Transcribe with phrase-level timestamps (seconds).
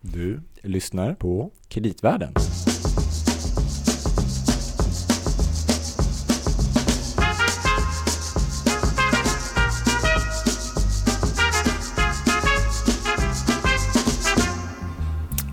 [0.00, 2.34] Du lyssnar på Kreditvärlden.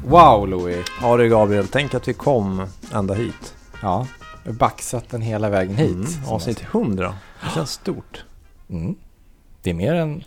[0.06, 0.86] Wow Louis.
[1.02, 3.56] Ja du Gabriel, tänk att vi kom ända hit.
[3.82, 4.08] Ja,
[4.44, 5.92] vi har baxat den hela vägen hit.
[5.92, 7.16] Mm, avsnitt 100.
[7.44, 8.26] Det känns stort.
[8.70, 8.96] Mm.
[9.62, 10.24] Det är mer än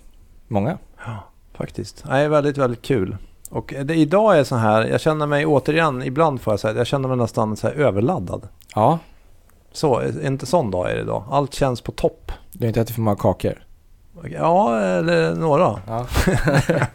[0.49, 0.79] många.
[1.07, 2.05] Ja, faktiskt.
[2.09, 3.17] Nej, väldigt, väldigt kul.
[3.51, 6.87] Och det, idag är så här, jag känner mig återigen, ibland får jag säga, jag
[6.87, 8.49] känner mig nästan så här överladdad.
[8.75, 8.99] Ja,
[9.73, 11.25] Så, inte sån dag är det idag.
[11.31, 12.33] Allt känns på topp.
[12.53, 13.55] du har inte ätit för många kakor.
[14.31, 15.81] Ja, eller några.
[15.87, 16.07] Ja.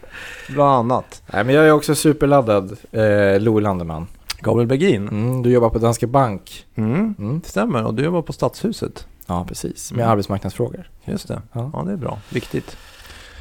[0.50, 1.22] Bland annat.
[1.34, 4.08] Nej, men jag är också superladdad, eh, Louis Landeman.
[4.40, 5.08] Gabriel Bergin.
[5.08, 6.66] Mm, du jobbar på Danske Bank.
[6.76, 7.16] Mm.
[7.20, 7.40] Mm.
[7.40, 7.84] Det stämmer.
[7.84, 9.08] Och du jobbar på Stadshuset.
[9.26, 9.92] Ja, precis.
[9.92, 10.12] Med Mm.
[10.12, 10.90] arbetsmarknadsfrågor.
[11.06, 11.42] Just det.
[11.54, 11.70] Ja.
[11.74, 12.18] Ja, det är bra.
[12.30, 12.78] Viktigt.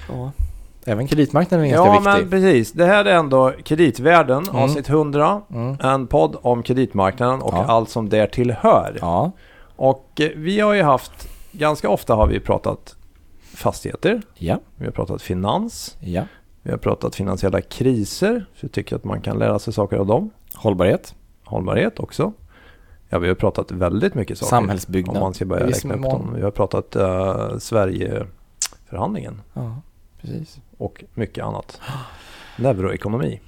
[0.08, 0.32] Ja.
[0.86, 2.10] Även kreditmarknaden är ganska Ja, viktig.
[2.22, 2.72] men precis.
[2.72, 4.56] Det här är ändå Kreditvärlden, Mm.
[4.62, 5.42] avsnitt 100.
[5.50, 5.76] Mm.
[5.80, 7.64] En podd om kreditmarknaden och Ja.
[7.64, 8.98] allt som där tillhör.
[9.00, 9.30] Ja,
[9.76, 12.96] Och eh, vi har ju haft, ganska ofta har vi pratat
[13.54, 14.22] fastigheter.
[14.34, 15.96] ja, Vi har pratat finans.
[16.00, 16.22] ja.
[16.62, 18.46] Vi har pratat finansiella kriser.
[18.54, 20.30] För jag tycker att man kan lära sig saker av dem.
[20.54, 22.32] Hållbarhet, Hållbarhet också.
[23.08, 24.48] Ja, vi har pratat väldigt mycket saker.
[24.50, 25.16] samhällsbyggnad.
[25.16, 26.32] Om man ska börja räkna upp dem.
[26.36, 29.76] Vi har pratat uh, Sverigeförhandlingen Ja,
[30.22, 30.60] precis.
[30.78, 31.80] och mycket annat.
[32.56, 33.40] Neuroekonomi.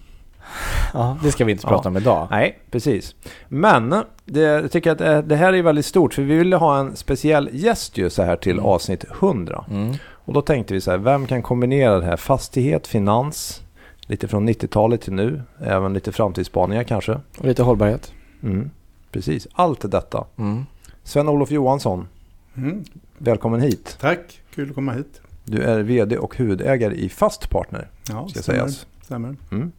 [0.93, 1.69] Ja, det ska vi inte Ja.
[1.69, 2.29] prata om idag.
[2.31, 3.15] Nej, precis.
[3.49, 3.95] Men
[4.25, 6.97] det, jag tycker att det, det här är väldigt stort för vi ville ha en
[6.97, 8.65] speciell gäst ju så här till Mm.
[8.65, 9.65] avsnitt 100.
[9.71, 9.95] Mm.
[10.07, 12.17] Och då tänkte vi så här, vem kan kombinera det här?
[12.17, 13.63] Fastighet, finans,
[14.07, 17.13] lite från 90-talet till nu, även lite framtidsspaningar kanske.
[17.39, 18.13] Och lite hållbarhet.
[18.43, 18.71] Mm,
[19.11, 20.25] precis, allt detta.
[20.39, 20.67] Mm.
[21.03, 22.09] Sven-Olof Johansson,
[22.57, 22.85] Mm,
[23.19, 23.97] välkommen hit.
[24.01, 25.21] tack, kul att komma hit.
[25.45, 28.87] Du är vd och huvudägare i Fast Partner, Ja, ska stämmer, sägas.
[29.03, 29.37] stämmer.
[29.53, 29.73] Mm.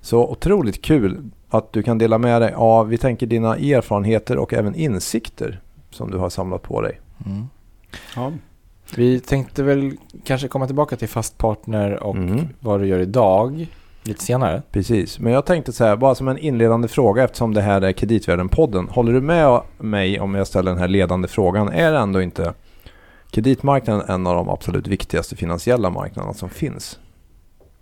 [0.00, 4.52] Så otroligt kul att du kan dela med dig av, vi tänker dina erfarenheter och
[4.54, 7.00] även insikter som du har samlat på dig.
[7.26, 7.46] Mm.
[8.16, 8.32] Ja,
[8.94, 9.92] Vi tänkte väl
[10.24, 12.48] kanske komma tillbaka till fast partner och Mm.
[12.60, 13.66] vad du gör idag
[14.02, 14.62] lite senare.
[14.70, 17.92] Precis, men jag tänkte så här, bara som en inledande fråga eftersom det här är
[17.92, 18.88] Kreditvärlden-podden.
[18.90, 21.68] Håller du med mig om jag ställer den här ledande frågan?
[21.68, 22.54] Är ändå inte
[23.36, 26.98] kreditmarknaden en av de absolut viktigaste finansiella marknaderna som finns?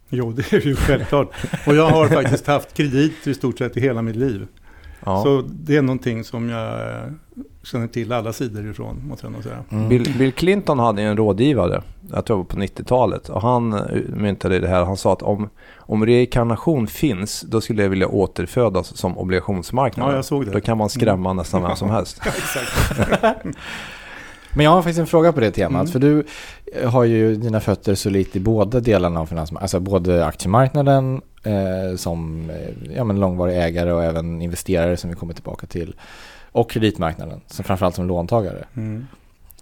[0.09, 1.29] jo det är ju självklart.
[1.67, 4.47] Och jag har faktiskt haft kredit i stort sett i hela mitt liv.
[5.05, 5.23] Ja.
[5.23, 7.01] Så det är någonting som jag
[7.63, 9.65] känner till alla sidor ifrån, måste jag nog säga.
[9.71, 9.89] Mm.
[9.89, 11.83] Bill, Bill Clinton hade en rådgivare,
[12.13, 14.85] jag tror på 90-talet, och han eh, myntade det här.
[14.85, 20.11] Han sa att om, om reinkarnation finns, då skulle jag vilja återfödas som obligationsmarknaden.
[20.11, 20.53] Ja, jag såg det.
[20.53, 22.21] Då kan man skrämma nästan vem som helst.
[22.27, 23.47] Exakt.
[24.57, 25.81] Men jag har faktiskt en fråga på det temat.
[25.81, 25.93] Mm.
[25.93, 26.25] För du
[26.81, 29.63] eh, har ju dina fötter så lite i båda delarna av finansmarknaden.
[29.63, 35.17] Alltså både aktiemarknaden eh, som eh, ja, men långvarig ägare och även investerare som vi
[35.17, 35.95] kommer tillbaka till.
[36.53, 38.65] Och kreditmarknaden, som framförallt som låntagare.
[38.77, 39.07] Mm.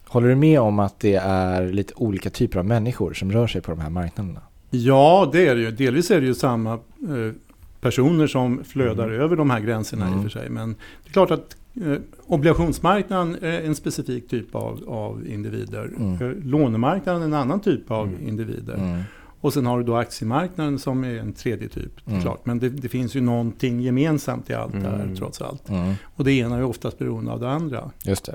[0.07, 3.61] Håller du med om att det är lite olika typer av människor som rör sig
[3.61, 4.41] på de här marknaderna?
[4.71, 5.71] Ja, det är det ju.
[5.71, 7.35] Delvis är det ju samma eh,
[7.83, 9.21] personer som flödar Mm.
[9.21, 10.19] över de här gränserna i Mm.
[10.19, 10.49] och för sig.
[10.51, 10.69] Men
[11.05, 11.57] det är klart att
[11.87, 15.91] eh, obligationsmarknaden är en specifik typ av, av individer.
[15.99, 16.15] Mm.
[16.15, 18.29] Eh, Lånemarknaden är en annan typ av Mm.
[18.29, 18.75] individer.
[18.75, 19.03] Mm.
[19.41, 22.07] Och sen har du då aktiemarknaden som är en tredje typ.
[22.09, 22.23] Mm.
[22.23, 22.47] Klart.
[22.47, 25.17] Men det, det finns ju någonting gemensamt i allt det här Mm.
[25.17, 25.69] trots allt.
[25.69, 25.95] Mm.
[26.17, 27.91] Och det ena är oftast beroende av det andra.
[28.05, 28.35] Just det.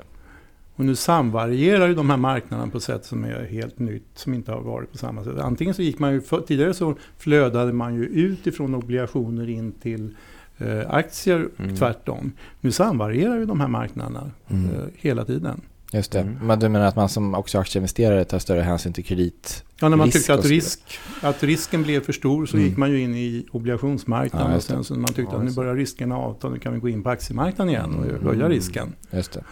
[0.78, 4.34] Och nu samvarierar ju de här marknaderna på ett sätt som är helt nytt, som
[4.34, 5.38] inte har varit på samma sätt.
[5.38, 9.72] Antingen så gick man ju, för, tidigare så flödade man ju ut ifrån obligationer in
[9.72, 10.14] till
[10.58, 11.76] eh, aktier, Mm.
[11.76, 12.32] tvärtom.
[12.60, 14.64] Nu samvarierar ju de här marknaderna Mm.
[14.64, 15.60] eh, hela tiden.
[15.92, 16.20] Just det.
[16.20, 16.34] Mm.
[16.46, 19.64] Men du menar att man som också aktieinvesterare tar större hänsyn till kredit?
[19.80, 20.80] Ja, när man tyckte att, risk,
[21.20, 22.68] att risken blev för stor så Mm.
[22.68, 24.50] gick man ju in i obligationsmarknaden.
[24.50, 26.80] Ja, och sen så man tyckte Ja, att nu börjar riskerna avta, nu kan vi
[26.80, 28.24] gå in på aktiemarknaden igen och Mm.
[28.26, 28.92] höja risken.
[29.10, 29.44] Just det.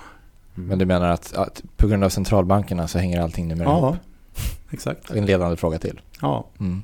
[0.57, 0.69] Mm.
[0.69, 3.83] Men du menar att, att på grund av centralbankerna så hänger allting numera ihop?
[3.83, 3.97] Ja,
[4.71, 5.11] exakt.
[5.15, 6.01] En ledande fråga till.
[6.21, 6.47] Ja.
[6.61, 6.83] Mm.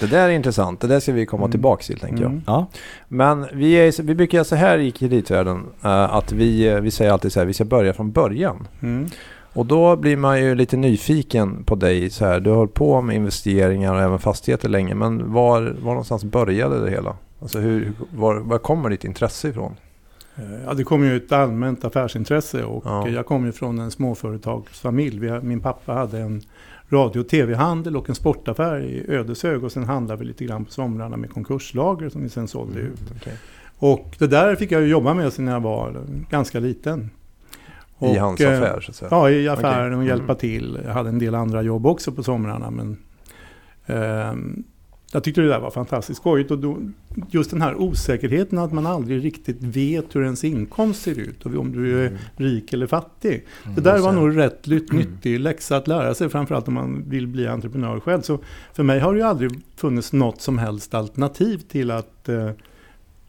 [0.00, 1.50] Det där är intressant, det där ska vi komma Mm.
[1.50, 2.30] tillbaka till tänker jag.
[2.30, 2.42] Mm.
[2.46, 2.66] Ja.
[3.08, 6.90] Men vi, är, vi brukar göra så här i kreditvärlden, eh, att vi, eh, vi
[6.90, 8.68] säger alltid så här, vi ska börja från början.
[8.82, 9.06] Mm.
[9.52, 12.40] Och då blir man ju lite nyfiken på dig så här.
[12.40, 14.94] Du har hållit på med investeringar och även fastigheter länge.
[14.94, 17.16] Men var, var någonstans började det hela?
[17.42, 19.74] Alltså hur, var, var kommer ditt intresse ifrån?
[20.36, 23.08] Eh, Ja, det kom ju ett allmänt affärsintresse och Ja.
[23.08, 25.30] jag kom ju från en småföretagsfamilj.
[25.42, 26.40] Min pappa hade en
[26.88, 30.70] radio och tv-handel och en sportaffär i Ödeshög och sen handlade vi lite grann på
[30.72, 33.00] somrarna med konkurslager som vi sen sålde ut.
[33.00, 33.36] Mm, okej.
[33.78, 35.96] Och det där fick jag ju jobba med sedan jag var
[36.30, 37.10] ganska liten.
[37.98, 39.08] I Och, hans eh, affär så att säga?
[39.10, 40.08] Ja, i affären och Okej.
[40.08, 40.36] hjälpa Mm.
[40.36, 40.78] till.
[40.84, 42.70] Jag hade en del andra jobb också på somrarna.
[42.70, 42.96] Men,
[43.86, 44.64] ehm,
[45.12, 46.50] jag tyckte det där var fantastiskt skojigt.
[46.50, 46.78] Och då,
[47.30, 51.46] just den här osäkerheten att man aldrig riktigt vet hur ens inkomst ser ut.
[51.46, 52.18] Och om du är Mm.
[52.36, 53.46] rik eller fattig.
[53.64, 56.28] Mm, Det där var nog rätt lytt- nyttig läxa att lära sig.
[56.28, 58.22] Framförallt om man vill bli entreprenör själv.
[58.22, 58.38] Så
[58.74, 62.50] för mig har det ju aldrig funnits något som helst alternativ till att eh,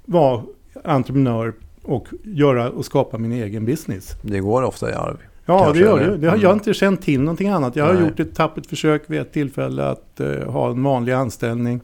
[0.06, 0.44] vara
[0.84, 4.12] entreprenör och göra och skapa min egen business.
[4.22, 5.18] Det går ofta i arv.
[5.48, 6.18] Ja, Kanske det gör det.
[6.18, 6.28] det.
[6.30, 6.58] har, jag har Mm.
[6.58, 7.76] inte känt till någonting annat.
[7.76, 8.04] Jag har Nej.
[8.04, 11.82] gjort ett tappert försök vid ett tillfälle att eh, ha en vanlig anställning.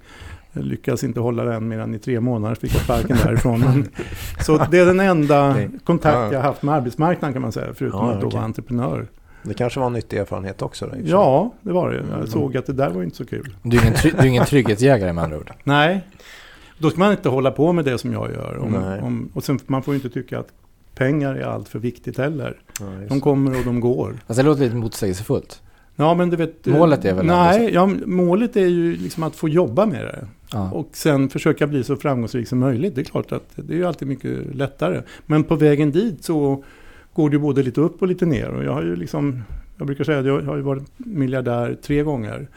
[0.53, 3.59] Jag lyckas inte hålla den mer än i tre månader, fick jag sparken därifrån.
[3.59, 3.87] Men,
[4.45, 5.69] så det är den enda Nej.
[5.83, 6.31] kontakt Ja.
[6.33, 8.37] jag har haft med arbetsmarknaden kan man säga, förutom Ja, att då okej.
[8.37, 9.07] vara entreprenör.
[9.43, 10.85] Det kanske var en nyttig erfarenhet också.
[10.85, 10.95] Då.
[11.05, 11.95] Ja, det var det.
[11.97, 12.27] Jag Mm.
[12.27, 13.55] såg att det där var inte så kul.
[13.63, 15.51] Du är ingen, try- du är ingen trygghetsjägare med andra ord.
[15.63, 16.01] Nej,
[16.77, 18.57] då ska man inte hålla på med det som jag gör.
[18.57, 20.47] Om, om, och sen, man får ju inte tycka att
[20.95, 22.57] pengar är allt för viktigt heller.
[22.79, 24.19] Ja, De kommer och de går.
[24.27, 25.61] Alltså det låter lite motsägelsefullt.
[25.95, 26.67] Ja, men du vet...
[26.67, 30.27] eh, Målet är väl Nej, ja, målet är ju liksom att få jobba med det.
[30.51, 30.71] Ja.
[30.71, 32.95] Och sen försöka bli så framgångsrik som möjligt.
[32.95, 35.01] Det är klart att det är ju alltid mycket lättare.
[35.25, 36.63] Men på vägen dit så
[37.13, 38.49] går det både lite upp och lite ner.
[38.49, 39.43] Och jag har ju liksom,
[39.77, 42.47] jag brukar säga att jag har ju varit miljardär tre gånger.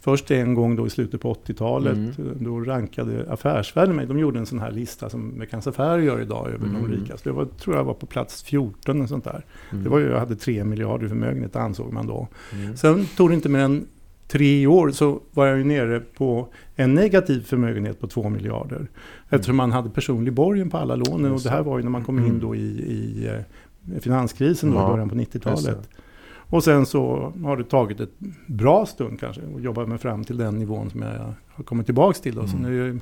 [0.00, 1.96] Först en gång då i slutet på 80-talet.
[1.96, 2.12] Mm.
[2.40, 4.06] Då rankade Affärsvärlden mig.
[4.06, 6.82] De gjorde en sån här lista som Veckans Affärer gör idag över Mm.
[6.82, 7.28] de rikaste.
[7.28, 9.44] Jag var, tror jag var på plats 14 och sånt där.
[9.70, 9.84] Mm.
[9.84, 12.28] Det var ju, jag hade tre miljarder i förmögenhet ansåg man då.
[12.52, 12.76] Mm.
[12.76, 13.86] Sen tog det inte mer än
[14.28, 18.86] tre år så var jag ju nere på en negativ förmögenhet på två miljarder.
[19.28, 22.04] Eftersom man hade personlig borgen på alla lånen och det här var ju när man
[22.04, 22.40] kom in Mm.
[22.40, 25.88] då i, i eh, finanskrisen då, i Ja, början på Just 90-talet.
[26.50, 28.12] Och sen så har det tagit ett
[28.46, 32.18] bra stund kanske att jobba mig fram till den nivån som jag har kommit tillbaka
[32.18, 32.34] till.
[32.34, 32.46] Då.
[32.46, 32.70] Så Mm.
[32.70, 32.98] nu är jag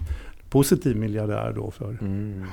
[0.50, 1.98] positiv miljardär då för.
[2.00, 2.44] Mm.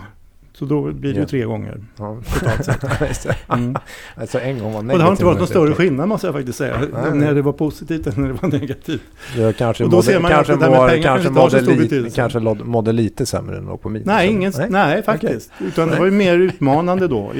[0.59, 1.27] Så då blir det ju Ja.
[1.27, 2.17] tre gånger Ja.
[2.33, 2.81] totalt sett.
[3.23, 3.53] Det.
[3.53, 3.75] Mm.
[4.15, 6.57] alltså en gång var Och det har inte varit någon större skillnad måste jag faktiskt
[6.57, 6.79] säga.
[6.93, 7.13] Nej.
[7.13, 9.01] När det var positivt än när det var negativt.
[9.37, 11.27] Jag kanske Och då mådde, ser man kanske att det där med pengar kanske kanske
[11.27, 12.15] inte har så mådde, stor li, betydelse.
[12.15, 14.05] kanske mådde lite sämre än på minus.
[14.07, 14.35] Nej, eller?
[14.37, 15.03] ingen, nej.
[15.03, 15.51] faktiskt.
[15.67, 15.99] Utan det Nej.
[15.99, 17.31] var ju mer utmanande då.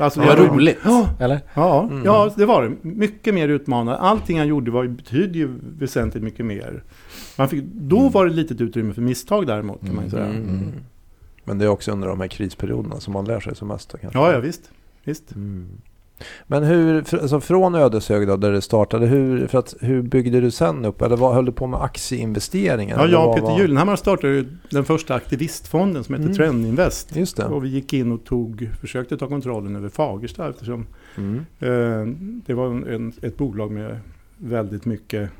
[0.00, 1.40] Alltså, Det var jag- roligt, Ja, eller?
[1.54, 2.04] ja, Mm.
[2.04, 2.88] ja, det var det.
[2.88, 3.98] Mycket mer utmanande.
[4.00, 6.82] Allting jag gjorde var, betydde ju väsentligt mycket mer.
[7.38, 8.12] Man fick, då Mm.
[8.12, 10.24] var det litet utrymme för misstag däremot kan man ju säga.
[10.26, 10.72] Mm.
[11.50, 13.94] Men det är också under de här krisperioderna som man lär sig som mest.
[14.00, 14.18] Kanske.
[14.18, 14.70] Ja, ja visst.
[15.04, 15.34] visst.
[15.34, 15.68] Mm.
[16.46, 20.50] Men hur, alltså från Ödeshög då, där det startade, hur, för att, hur byggde du
[20.50, 21.02] sen upp?
[21.02, 22.98] Eller vad höll du på med aktieinvesteringar?
[22.98, 26.36] Ja, jag och Peter var- Gyllenhammar startade den första aktivistfonden som heter Mm.
[26.36, 27.16] Trendinvest.
[27.16, 27.44] Just det.
[27.44, 30.86] Och vi gick in och tog, försökte ta kontrollen över Fagersta eftersom
[31.16, 31.36] Mm.
[31.58, 32.14] eh,
[32.46, 33.98] det var en, ett bolag med
[34.38, 35.30] väldigt mycket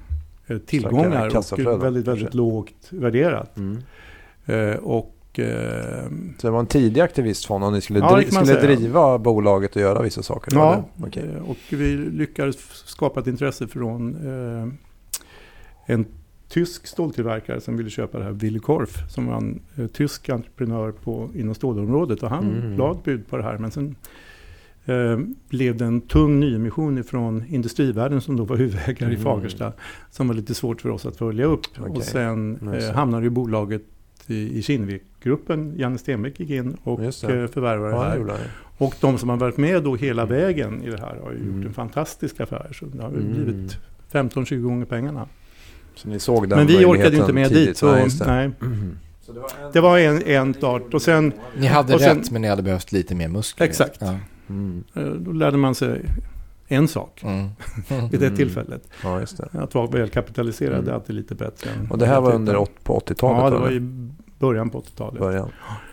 [0.46, 3.56] eh, tillgångar och väldigt, väldigt lågt värderat.
[3.56, 3.78] Mm.
[4.46, 5.16] Eh, och
[6.38, 9.82] Så det var en tidig aktivistfond och ni skulle, Ja, dri- skulle driva bolaget och
[9.82, 10.56] göra vissa saker?
[10.56, 10.84] Ja?
[11.06, 11.30] Okej.
[11.36, 14.68] eh, och vi lyckades skapa ett intresse från eh,
[15.94, 16.06] en
[16.48, 20.92] tysk ståltillverkare som ville köpa det här, Willy Korf, som var en eh, tysk entreprenör
[20.92, 22.22] på, inom stålområdet.
[22.22, 22.76] Och han Mm.
[22.78, 23.58] la ett bud på det här.
[23.58, 23.96] Men sen
[24.84, 25.18] eh,
[25.48, 29.22] blev det en tung nyemission från Industrivärden som då var huvudägare i Mm.
[29.24, 29.72] Fagersta.
[30.10, 31.60] Som var lite svårt för oss att följa upp.
[31.80, 31.92] Okej.
[31.96, 33.82] Och sen eh, hamnade ju bolaget
[34.30, 35.74] i, i Kinnevik-gruppen.
[35.76, 37.06] Janne Stenbeck gick in och det.
[37.06, 38.38] eh, förvärvade det Ja, det här.
[38.38, 38.44] ju.
[38.78, 41.56] Och de som har varit med då hela vägen i det här har ju Mm.
[41.56, 42.68] gjort en fantastisk affär.
[42.72, 43.32] Så det har ju Mm.
[43.32, 43.76] blivit
[44.12, 45.26] 15-20 gånger pengarna.
[45.94, 47.66] Så ni såg den Men vi orkade ju inte med tidigt.
[47.68, 47.76] dit.
[47.76, 48.26] Så, Nej, det.
[48.26, 48.50] nej.
[48.62, 48.98] Mm.
[49.72, 52.62] Det var en, en start och sen Ni hade Och sen- rätt men ni hade
[52.62, 53.66] behövt lite mer muskler.
[53.66, 53.98] Exakt.
[54.00, 54.16] Ja.
[54.48, 54.84] Mm.
[54.94, 56.00] eh, då lärde man sig
[56.70, 57.48] en sak Mm.
[58.10, 58.88] vid det tillfället.
[59.04, 59.22] Ja,
[59.52, 59.58] det.
[59.58, 60.88] Att vara väl kapitaliserad Mm.
[60.88, 61.70] är alltid lite bättre.
[61.90, 63.42] Och det här var under åt- på 80-talet?
[63.42, 63.80] Ja, det var i
[64.38, 65.20] början på 80-talet.
[65.20, 65.48] början.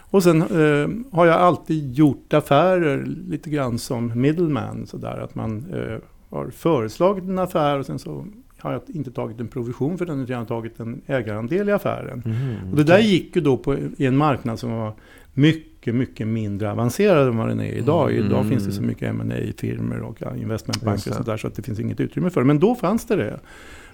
[0.10, 4.88] Och sen eh, har jag alltid gjort affärer lite grann som middleman.
[4.88, 5.98] Sådär, att man eh,
[6.30, 8.26] har föreslagit en affär och sen så
[8.60, 11.72] har jag inte tagit en provision för den utan jag har tagit en ägarandel i
[11.72, 12.24] affären.
[12.26, 12.72] Mm.
[12.72, 14.94] Och det där gick ju då på, i en marknad som var
[15.34, 18.12] mycket, mycket mindre avancerad än vad den är idag.
[18.12, 18.26] Mm.
[18.26, 19.24] Idag finns det så mycket ma
[19.58, 22.48] firmor och investmentbanker och sådär så att det finns inget utrymme för det.
[22.48, 23.40] Men då fanns det det.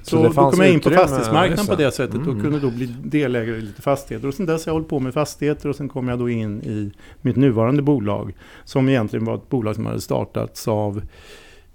[0.01, 1.91] Så Så, det då kom jag in på fastighetsmarknaden på det.
[1.91, 2.41] sättet och Mm.
[2.41, 4.27] kunde då bli delägare i lite fastigheter.
[4.27, 6.62] Och sen dess har jag hållit på med fastigheter och sen kom jag då in
[6.62, 8.33] i mitt nuvarande bolag
[8.65, 11.01] som egentligen var ett bolag som hade startats av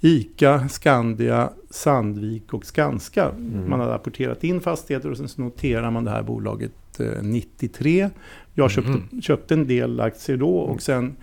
[0.00, 3.24] ICA, Skandia, Sandvik och Skanska.
[3.28, 3.70] Mm.
[3.70, 8.10] Man hade apporterat in fastigheter och sen så noterar man det här bolaget eh, 93.
[8.58, 9.22] Jag köpte, Mhm.
[9.22, 10.74] köpte en del aktier då Mm.
[10.74, 11.16] och sen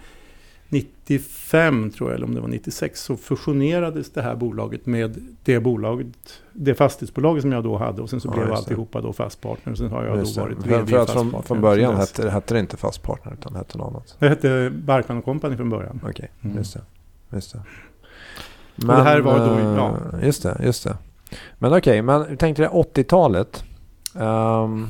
[0.69, 5.59] 95 tror jag, eller om det var 96, så fusionerades det här bolaget med det
[5.59, 6.07] bolaget,
[6.53, 9.71] det fastighetsbolaget som jag då hade och sen så Ja, blev alltihopa då fast partner.
[9.71, 12.53] Och sen har jag Just då varit VD för att från, från början hette, hette
[12.53, 14.15] det inte fast partner utan det hette något annat.
[14.19, 15.99] Det hette Barkman Company från början.
[16.09, 16.57] Okej, Mm.
[16.57, 16.81] just det.
[17.35, 17.61] Just det.
[18.75, 19.97] det här var då- eh, ja.
[20.23, 20.97] Just det, just det.
[21.59, 23.63] Men okej, men jag tänkte det 80-talet.
[24.19, 24.87] ehm,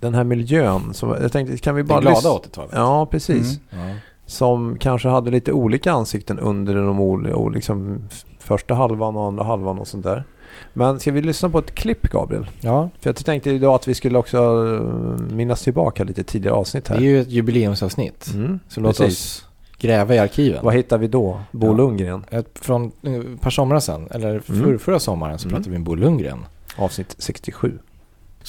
[0.00, 0.94] den här miljön.
[0.94, 2.70] Så jag tänkte, kan vi Det bara glada lyssna- 80-talet.
[2.74, 3.60] Ja, precis.
[3.72, 3.88] Mm.
[3.88, 3.94] Ja.
[4.26, 7.98] Som kanske hade lite olika ansikten under de liksom,
[8.38, 10.24] första halvan och andra halvan och sånt där.
[10.72, 12.46] Men ska vi lyssna på ett klipp Gabriel?
[12.60, 16.84] ja, För jag tänkte idag att vi skulle också eh, minnas tillbaka lite tidigare avsnitt
[16.84, 17.04] det är här.
[17.04, 18.30] ju ett jubileumsavsnitt.
[18.34, 19.18] Mm, Så låt precis.
[19.18, 19.44] oss
[19.78, 20.64] gräva i arkiven.
[20.64, 21.40] Vad hittar vi då?
[21.52, 21.72] Bo Ja.
[21.72, 24.78] Lundgren, Ett, från eh, ett par somrar sedan, eller för, Mm.
[24.78, 25.54] förra sommaren, så Mm.
[25.56, 26.38] pratade vi med Bo Lundgren.
[26.76, 27.78] avsnitt 67.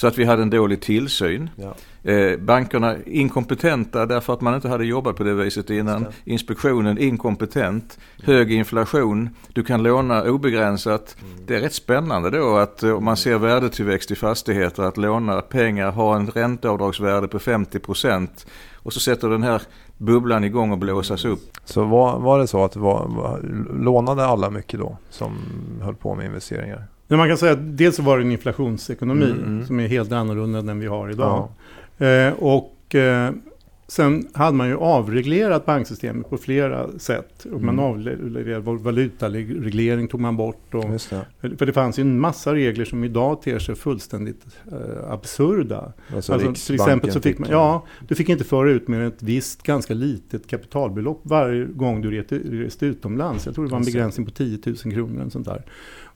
[0.00, 1.50] Så att vi hade en dålig tillsyn.
[1.56, 1.74] Ja.
[2.10, 6.02] Eh, bankerna inkompetenta därför att man inte hade jobbat på det viset innan.
[6.02, 7.98] Just Inspektionen inkompetent.
[8.22, 9.30] Hög inflation.
[9.52, 11.16] Du kan låna obegränsat.
[11.46, 15.40] Det är rätt spännande då att eh, om man ser värdetillväxt i fastigheter att låna
[15.40, 18.28] pengar, ha en ränteavdragsvärde på 50%
[18.74, 19.62] och så sätter den här
[19.96, 21.56] bubblan igång och blåsas upp.
[21.64, 23.40] Så var, var det så att det var, var,
[23.84, 25.38] lånade alla mycket då som
[25.82, 26.84] höll på med investeringar?
[27.10, 29.66] Men man kan säga att dels så var det en inflationsekonomi Mm, mm.
[29.66, 31.48] som är helt annorlunda än den vi har idag.
[31.98, 33.30] Eh, och eh,
[33.88, 37.46] sen hade man ju avreglerat banksystemet på flera sätt.
[37.52, 37.84] Och man Mm.
[37.84, 40.74] avreglerade val- valutareglering tog man bort.
[40.74, 40.84] Och,
[41.40, 41.56] det.
[41.58, 45.92] för det fanns ju en massa regler som idag ter sig fullständigt eh, absurda.
[46.14, 49.06] Alltså, Alltså, till exempel så fick man, ja, du fick inte föra ut mer än
[49.06, 53.46] ett visst ganska litet kapitalbelopp varje gång du reste, reste utomlands.
[53.46, 55.24] Jag tror det var en begränsning på 10 000 kronor.
[55.26, 55.62] Och sånt där.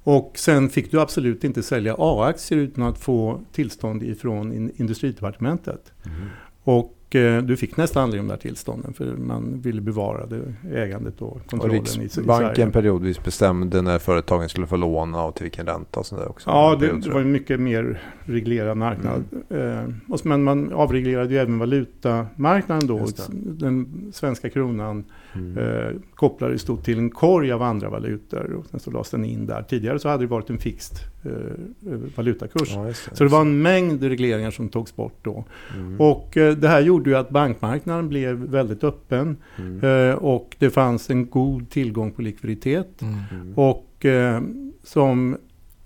[0.05, 5.93] Och sen fick du absolut inte sälja A-aktier utan att få tillstånd ifrån in, industridepartementet.
[6.07, 6.17] Mm.
[6.65, 11.23] Och eh, du fick nästan aldrig de där tillstånden för man ville bevara det ägandet
[11.23, 12.71] och Och kontrollen i, i Riksbanken Sverige.
[12.71, 16.51] periodvis bestämde när företagen skulle få låna och till vilken ränta och sånt där också.
[16.51, 19.25] Ja, det, det var en mycket mer reglerad marknad.
[19.51, 23.07] Eh, och så- men man avreglerade ju även valutamarknaden då.
[23.45, 25.59] Den svenska kronan Mm.
[25.59, 29.47] eh, kopplades då till en korg av andra valutor och sen så lades den in
[29.47, 29.63] där.
[29.63, 32.71] Tidigare så hade det varit en fixed eh, eh, valutakurs.
[32.75, 35.45] Ja, just Så det var en mängd regleringar som togs bort då.
[35.77, 36.01] Mm.
[36.01, 40.11] Och eh, det här gjorde ju att bankmarknaden blev väldigt öppen Mm.
[40.11, 43.03] eh, och det fanns en god tillgång på likviditet.
[43.03, 43.55] Mm.
[43.55, 44.41] Och eh,
[44.83, 45.37] som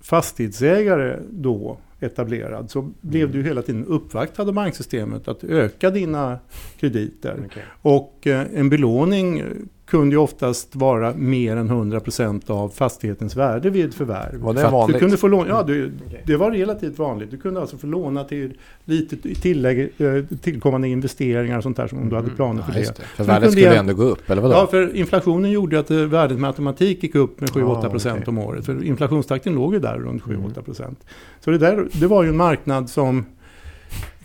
[0.01, 6.39] fastighetsägare då etablerad så blev du hela tiden uppvaktad av banksystemet att öka dina
[6.79, 7.43] krediter.
[7.45, 7.63] Okej.
[7.81, 9.43] Och eh, en belåning
[9.89, 14.39] kunde ju oftast vara mer än 100% av fastighetens värde vid förvärv.
[14.39, 14.95] Var det vanligt?
[14.95, 16.23] Du kunde få låna, ja, du, Okej.
[16.25, 17.31] det var relativt vanligt.
[17.31, 18.53] Du kunde alltså få låna till
[18.85, 22.35] lite tillägg, eh, tillkommande investeringar och sånt där som om du hade Mm.
[22.35, 22.85] planer för Ja, det.
[22.97, 23.01] det.
[23.03, 24.53] För Så värdet skulle jag- ändå gå upp, eller vadå?
[24.53, 28.23] Ja, för inflationen gjorde att eh, värdet med automatik gick upp med 7-8% Ja, okej.
[28.27, 28.65] om året.
[28.65, 30.41] För inflationstakten låg ju där runt Mm.
[30.41, 30.99] 7-8%.
[31.39, 33.25] Så det, där, det var ju en marknad som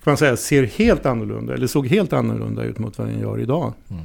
[0.05, 3.41] kan man säga, ser helt annorlunda, eller såg helt annorlunda ut mot vad den gör
[3.41, 3.73] idag.
[3.91, 4.03] Mm.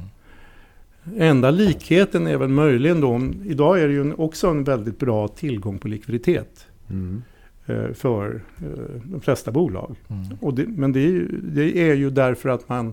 [1.16, 5.78] Enda likheten är väl möjligen då, idag är det ju också en väldigt bra tillgång
[5.78, 7.22] på likviditet Mm.
[7.66, 9.96] eh, för eh, de flesta bolag.
[10.08, 10.54] Mm.
[10.54, 12.92] Det, men det är, ju, det är ju därför att man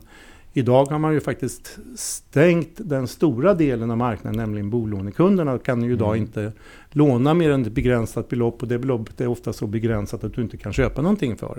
[0.58, 5.94] Idag har man ju faktiskt stängt den stora delen av marknaden, nämligen bolånekunderna kan ju
[5.94, 6.22] idag Mm.
[6.22, 6.52] inte
[6.92, 10.42] låna mer än ett begränsat belopp och det beloppet är ofta så begränsat att du
[10.42, 11.56] inte kan köpa någonting för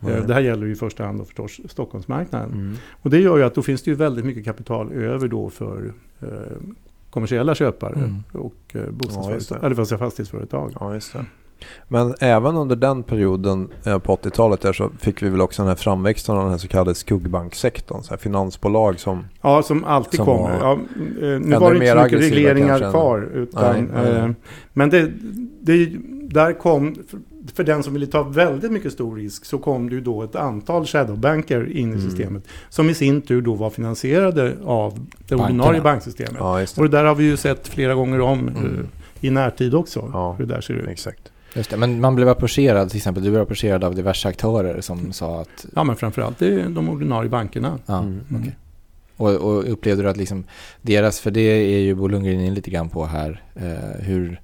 [0.00, 0.10] det.
[0.12, 2.52] Eh, Det här gäller ju i första hand då förstås Stockholmsmarknaden.
[2.52, 2.74] Mm.
[3.02, 5.92] Och det gör ju att då finns det ju väldigt mycket kapital över då för
[6.20, 6.28] eh,
[7.10, 8.14] kommersiella köpare Mm.
[8.32, 9.66] och eh, Ja, bostadsföretag, det.
[9.66, 10.72] eller fastighetsföretag.
[10.80, 11.00] Ja.
[11.88, 15.68] Men även under den perioden eh, på 80-talet där så fick vi väl också den
[15.68, 18.02] här framväxten av den här så kallade skuggbanksektorn.
[18.02, 19.24] Så här finansbolag som...
[19.42, 20.58] Ja, som alltid Som kommer.
[20.60, 20.78] Ja, eh,
[21.40, 23.28] nu var det inte så mycket regleringar kvar.
[23.34, 24.16] Utan, Nej, nej.
[24.16, 24.30] eh,
[24.72, 25.10] men det,
[25.60, 25.90] det,
[26.22, 26.94] där kom,
[27.54, 30.36] för, den som ville ta väldigt mycket stor risk, så kom det ju då ett
[30.36, 32.00] antal shadowbanker in i Mm.
[32.10, 32.48] systemet.
[32.68, 35.62] Som i sin tur då var finansierade av det Bankerna.
[35.62, 36.36] ordinarie banksystemet.
[36.38, 36.90] Ja, just Och det.
[36.90, 38.64] det där har vi ju sett flera gånger om Mm.
[38.64, 38.70] eh,
[39.20, 40.10] i närtid också.
[40.12, 40.32] Ja.
[40.38, 40.88] Hur det där ser ut.
[40.88, 41.32] Exakt.
[41.56, 41.76] Just det.
[41.76, 45.66] Men man blev approcherad, till exempel, du blev approcherad av diverse aktörer som sa att...
[45.74, 47.78] Ja, men framförallt de ordinarie bankerna.
[47.86, 48.20] Ja, Mm.
[48.40, 48.56] okej.
[49.16, 50.44] Och, och upplevde du att liksom
[50.82, 54.40] deras, för det är ju Bo Lundgren in lite grann på här, eh, hur,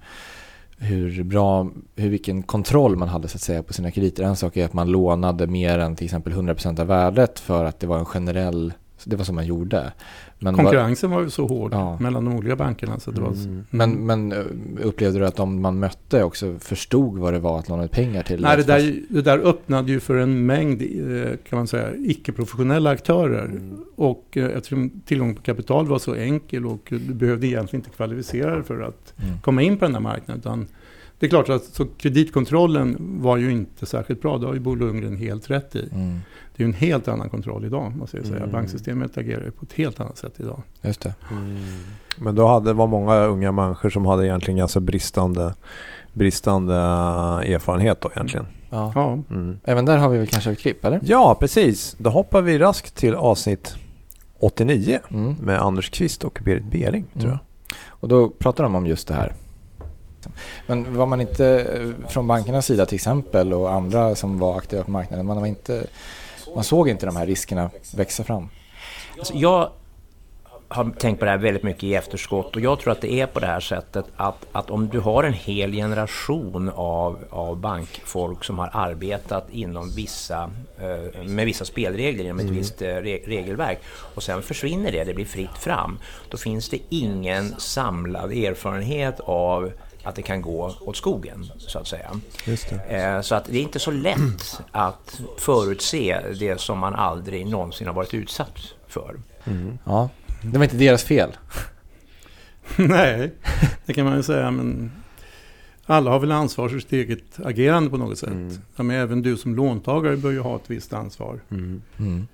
[0.78, 4.22] hur bra, hur vilken kontroll man hade så att säga på sina krediter.
[4.24, 7.80] En sak är att man lånade mer än till exempel 100% av värdet för att
[7.80, 8.72] det var en generell,
[9.10, 9.92] det var så man gjorde.
[10.38, 11.98] Men, var, Konkurrensen var ju så hård Ja.
[12.00, 12.98] mellan de olika bankerna.
[13.00, 13.64] Så det var, Mm.
[13.70, 14.38] men, men eh,
[14.82, 18.22] upplevde du att de man mötte också förstod vad det var att låna ut pengar
[18.22, 18.40] till?
[18.42, 22.90] Nej, det där, det där öppnade ju för en mängd eh, kan man säga, icke-professionella
[22.90, 23.44] aktörer.
[23.44, 23.84] Mm.
[23.96, 28.54] Och eh, eftersom tillgång på kapital var så enkel och du behövde egentligen inte kvalificera
[28.54, 29.40] dig för att Mm.
[29.40, 30.40] komma in på den här marknaden.
[30.40, 30.66] Utan
[31.18, 34.38] det är klart att så kreditkontrollen var ju inte särskilt bra.
[34.38, 35.88] Det har ju Bo Lundgren helt rätt i.
[35.92, 36.18] Mm,
[36.56, 38.38] Det är ju en helt annan kontroll idag, måste jag säga.
[38.38, 38.50] Mm.
[38.50, 40.62] Banksystemet agerar på ett helt annat sätt idag.
[40.82, 41.14] just det.
[41.30, 41.56] Mm.
[42.18, 45.54] Men då hade, var många unga människor som hade egentligen ganska bristande,
[46.12, 48.46] bristande eh, erfarenhet då egentligen.
[48.70, 48.92] Ja.
[48.94, 49.58] Ja, Mm.
[49.64, 51.00] Även där har vi väl kanske ett klipp, eller?
[51.04, 51.96] Ja, precis.
[51.98, 53.74] Då hoppar vi raskt till avsnitt
[54.38, 55.34] 89 Mm.
[55.42, 57.38] med Anders Kvist och Berit Bering, tror jag.
[57.88, 59.32] Och då pratar de om just det här.
[60.66, 64.82] Men var man inte eh, från bankernas sida till exempel och andra som var aktiva
[64.84, 65.86] på marknaden, man, var inte,
[66.54, 68.48] man såg inte de här riskerna växa fram.
[69.18, 69.70] Alltså jag
[70.68, 73.26] har tänkt på det här väldigt mycket i efterskott och jag tror att det är
[73.26, 78.44] på det här sättet att, att om du har en hel generation av, av bankfolk
[78.44, 83.78] som har arbetat inom vissa, eh, med vissa spelregler inom ett visst eh, re- regelverk
[84.14, 85.98] och sen försvinner det, det blir fritt fram.
[86.28, 89.72] Då finns det ingen samlad erfarenhet av
[90.04, 92.10] att det kan gå åt skogen, så att säga.
[92.46, 92.96] Just det.
[92.96, 97.86] Eh, Så att det är inte så lätt att förutse det som man aldrig någonsin
[97.86, 99.16] har varit utsatt för.
[99.84, 100.08] Ja,
[100.42, 101.30] det var inte deras fel.
[102.76, 103.32] nej,
[103.86, 104.50] det kan man ju säga.
[104.50, 104.92] Men
[105.86, 108.28] alla har väl ansvar för sitt eget agerande på något sätt.
[108.28, 108.58] Mm.
[108.76, 111.40] Ja, men även du som låntagare bör ju ha ett visst ansvar.
[111.50, 111.82] Mm.
[111.98, 112.26] Mm.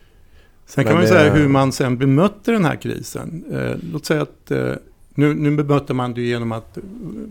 [0.66, 3.44] Sen kan Men man ju det- säga hur man sen bemötte den här krisen.
[3.52, 4.72] Eh, låt säga att eh,
[5.18, 6.78] nu, nu bemötte man det genom att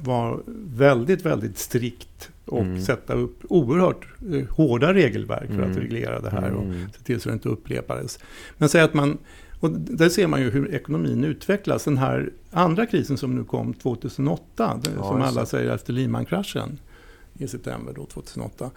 [0.03, 0.37] vara
[0.75, 2.81] väldigt, väldigt strikt och Mm.
[2.81, 5.79] sätta upp oerhört eh, hårda regelverk för att Mm.
[5.79, 6.89] reglera det här och Mm.
[6.97, 8.19] se till så det inte upprepades.
[8.57, 9.17] Men säg att man,
[9.59, 11.83] och där ser man ju hur ekonomin utvecklas.
[11.83, 16.79] Den här andra krisen som nu kom 2008, den, Ja, som alla säger efter Lehman-kraschen
[17.37, 18.69] i september då, 2008.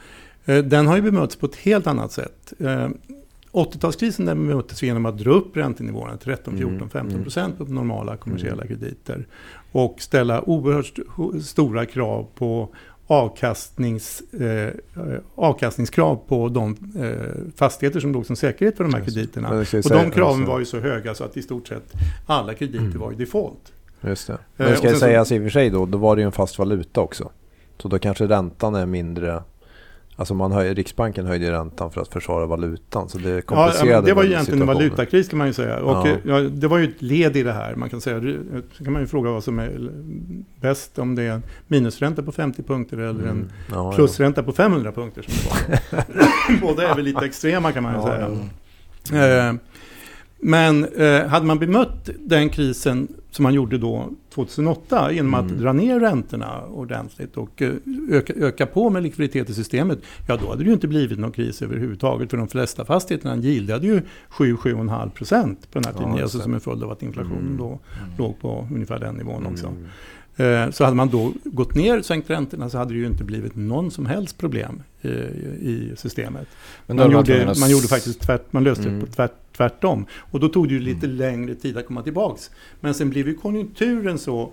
[0.44, 2.52] Eh, Den har ju bemötts på ett helt annat sätt.
[3.52, 7.22] Eh, 80-talskrisen den bemöttes genom att dra upp räntenivåerna till 13, 14, Mm, 15 mm.
[7.22, 9.26] procent på normala kommersiella krediter.
[9.72, 11.02] Och ställa oerhört st-
[11.42, 12.68] stora krav på
[13.06, 14.72] avkastnings, eh,
[15.34, 19.50] avkastningskrav på de eh, fastigheter som låg som säkerhet för de här krediterna.
[19.60, 21.92] Och säga- de kraven alltså- var ju så höga så att i stort sett
[22.26, 22.98] alla krediter Mm.
[22.98, 23.72] var i default.
[24.00, 24.32] Just det.
[24.32, 26.16] Eh, Men det ska ju sen så- sägas i och för sig då, då var
[26.16, 27.30] det ju en fast valuta också.
[27.78, 29.42] Så då kanske räntan är mindre.
[30.20, 33.08] Alltså man höjer, Riksbanken höjde räntan för att försvara valutan.
[33.08, 35.78] Så det Ja, komplicerade men det var egentligen en valutakris kan man ju säga.
[35.78, 36.10] Och Ja.
[36.10, 37.74] eh, ja, det var ju ett led i det här.
[37.74, 38.20] Man kan säga,
[38.78, 39.90] så kan man ju fråga vad som är
[40.60, 40.98] bäst.
[40.98, 43.48] Om det är en minusränta på 50 punkter eller en Mm.
[43.70, 43.92] Ja, ja.
[43.92, 45.22] plusränta på 500 punkter.
[45.22, 45.32] Som
[45.68, 46.60] det var.
[46.60, 49.48] Båda är väl lite extrema kan man ju Ja, säga.
[49.48, 49.54] Eh,
[50.42, 55.58] Men eh, hade man bemött den krisen som man gjorde då 2008 genom att Mm.
[55.62, 57.72] dra ner räntorna ordentligt och eh,
[58.10, 59.98] öka, öka på med likviditet i systemet,
[60.28, 62.30] ja då hade det ju inte blivit någon kris överhuvudtaget.
[62.30, 66.12] För de flesta fastigheterna yieldade ju 7-7,5 procent på den här Ja, tiden.
[66.12, 67.56] just alltså som en följd av att inflationen Mm.
[67.56, 67.78] då
[68.18, 69.72] låg på ungefär den nivån också.
[70.40, 70.62] Mm.
[70.68, 73.56] Eh, Så hade man då gått ner sänkt räntorna så hade det ju inte blivit
[73.56, 76.48] någon som helst problem i, i systemet.
[76.86, 79.00] Men Man gjorde, man s- gjorde faktiskt tvärt, man löste Mm.
[79.00, 80.06] det på tvärt, tvärtom.
[80.16, 82.50] Och då tog det ju lite längre tid att komma tillbaks.
[82.80, 84.52] Men sen blev ju konjunkturen så,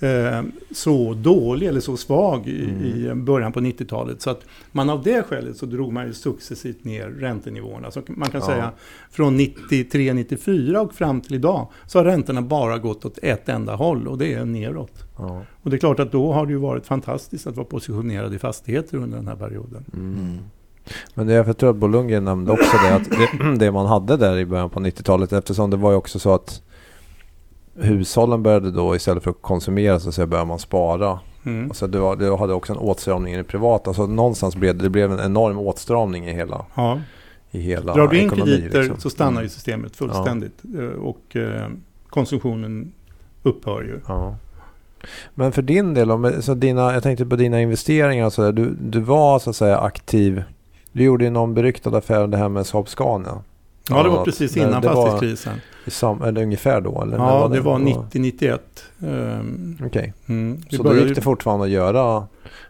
[0.00, 2.84] eh, så dålig eller så svag i, Mm.
[2.84, 4.22] i början på 90-talet.
[4.22, 4.40] Så att
[4.72, 7.90] man av det skälet så drog man ju successivt ner räntenivåerna.
[7.90, 8.46] Så man kan Ja.
[8.46, 8.70] säga
[9.10, 14.08] från 93-94 och fram till idag så har räntorna bara gått åt ett enda håll
[14.08, 14.92] och det är neråt.
[15.18, 15.42] Ja.
[15.62, 18.38] Och det är klart att då har det ju varit fantastiskt att vara positionerad i
[18.38, 19.84] fastigheter under den här perioden.
[19.94, 20.38] Mm.
[21.14, 24.16] Men det, jag tror att Bo Lundgren nämnde också det att det, det man hade
[24.16, 26.62] där i början på 90-talet eftersom det var ju också så att
[27.80, 31.18] hushållen började då istället för att konsumera så säga, började man spara.
[31.46, 31.70] Mm.
[31.70, 33.94] Och så det, var, det hade också en åtstramning i det privata.
[33.94, 37.00] Så någonstans blev det, det blev en enorm åtstramning i hela, Ja.
[37.50, 38.54] i hela Drar du in ekonomin.
[38.56, 39.00] krediter liksom.
[39.00, 39.48] så stannar ju Mm.
[39.50, 40.62] systemet fullständigt.
[40.78, 41.66] Eh, Och eh,
[42.08, 42.92] konsumtionen
[43.42, 44.00] upphör ju.
[44.08, 44.34] Ja.
[45.34, 48.52] Men för din del, om, så dina, jag tänkte på dina investeringar och sådär.
[48.52, 50.42] Du, du var så att säga aktiv.
[50.92, 53.42] Du gjorde ju någon beryktad affär det här med Saab Scania.
[53.90, 55.60] Ja, det var Ja, precis det- innan det var- fastighetskrisen.
[55.86, 57.02] I sam, eller ungefär då?
[57.02, 58.84] Eller Ja, det var Då- 90-91.
[59.02, 60.56] Ehm, Okej, mm.
[60.70, 62.26] Vi så då började- gick det fortfarande att göra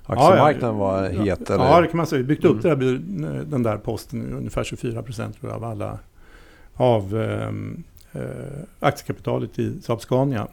[0.07, 1.50] aktiemarknaden var ja, het?
[1.50, 1.64] Eller?
[1.64, 2.18] Ja, det kan man säga.
[2.18, 2.78] Vi byggde upp Mm.
[2.78, 5.98] det där, den där posten, ungefär 24 procent av alla
[6.74, 7.16] av
[8.12, 8.20] eh,
[8.81, 10.46] aktiekapitalet i Saab Scania.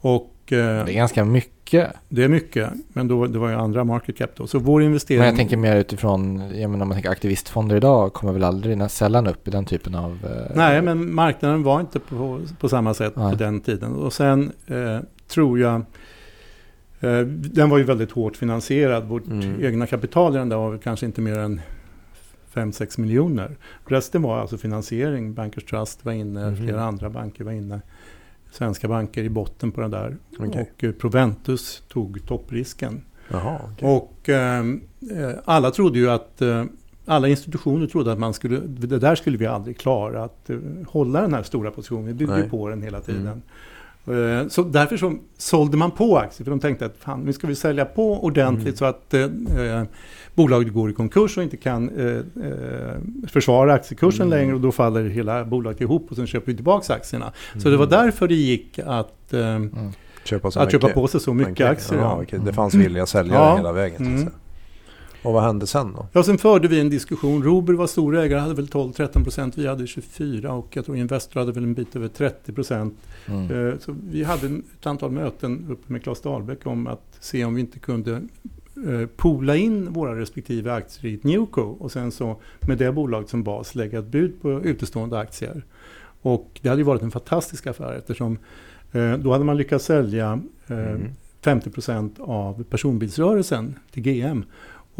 [0.00, 1.90] Och Det är ganska mycket.
[2.08, 4.46] det är mycket, men då, det var ju andra market cap då.
[4.46, 5.18] Så vår investering...
[5.18, 8.90] Men jag tänker mer utifrån, jag menar om man tänker aktivistfonder idag kommer väl aldrig
[8.90, 10.18] sällan upp i den typen av...
[10.24, 13.32] eh, Nej, men marknaden var inte på, på samma sätt Nej.
[13.32, 13.92] på den tiden.
[13.92, 15.74] Och sen eh, tror jag,
[17.00, 19.04] eh, den var ju väldigt hårt finansierad.
[19.04, 19.64] Vårt Mm.
[19.64, 21.60] egna kapital i den där var kanske inte mer än
[22.54, 23.56] 5-6 miljoner.
[23.86, 25.34] Resten var alltså finansiering.
[25.34, 26.56] Bankers Trust var inne, Mhm.
[26.56, 27.80] flera andra banker var inne.
[28.50, 30.16] Svenska banker i botten på det där.
[30.38, 30.70] Okej.
[30.76, 33.02] Och eh, Proventus tog topprisken.
[33.28, 33.88] Jaha, okej.
[33.88, 36.64] Och ehm, eh, alla trodde ju att eh,
[37.04, 40.58] alla institutioner trodde att man skulle, det där skulle vi aldrig klara att eh,
[40.88, 42.06] hålla den här stora positionen.
[42.06, 42.50] Vi byggde Nej.
[42.50, 43.26] på den hela tiden.
[43.26, 43.42] Mm.
[44.06, 47.46] Eh, Så därför så sålde man på aktier, för de tänkte att fan, nu ska
[47.46, 48.76] vi sälja på ordentligt Mm.
[48.76, 49.22] så att eh,
[49.78, 49.82] eh,
[50.34, 52.06] bolaget går i konkurs och inte kan eh,
[52.46, 52.96] eh,
[53.28, 54.38] försvara aktiekursen Mm.
[54.38, 57.32] längre och då faller hela bolaget ihop och sen köper vi tillbaka aktierna.
[57.58, 59.60] Så det var därför det gick att, eh,
[60.24, 61.98] Köpa så att köpa på sig så mycket Okej, aktier.
[61.98, 62.38] Ja, Ja.
[62.38, 63.56] Det fanns villiga säljare Ja.
[63.56, 63.96] hela vägen.
[63.96, 64.18] så att Mm.
[64.18, 64.30] säga.
[65.22, 66.06] Och vad hände sen då?
[66.12, 67.42] Ja, sen förde vi en diskussion.
[67.42, 69.58] Rober var storägare, hade väl 12-13 procent.
[69.58, 72.94] Vi hade 24 och jag tror Investor hade väl en bit över 30 procent.
[73.26, 73.68] Mm.
[73.68, 77.54] Eh, Så vi hade ett antal möten uppe med Claes Dahlbäck om att se om
[77.54, 78.12] vi inte kunde
[78.86, 83.28] eh, poola in våra respektive aktier i ett Newco och sen så med det bolaget
[83.28, 85.64] som bas lägga ett bud på utestående aktier.
[86.22, 88.38] Och det hade ju varit en fantastisk affär eftersom
[88.92, 91.02] eh, då hade man lyckats sälja Mm.
[91.44, 94.44] 50 procent av personbilsrörelsen till GM.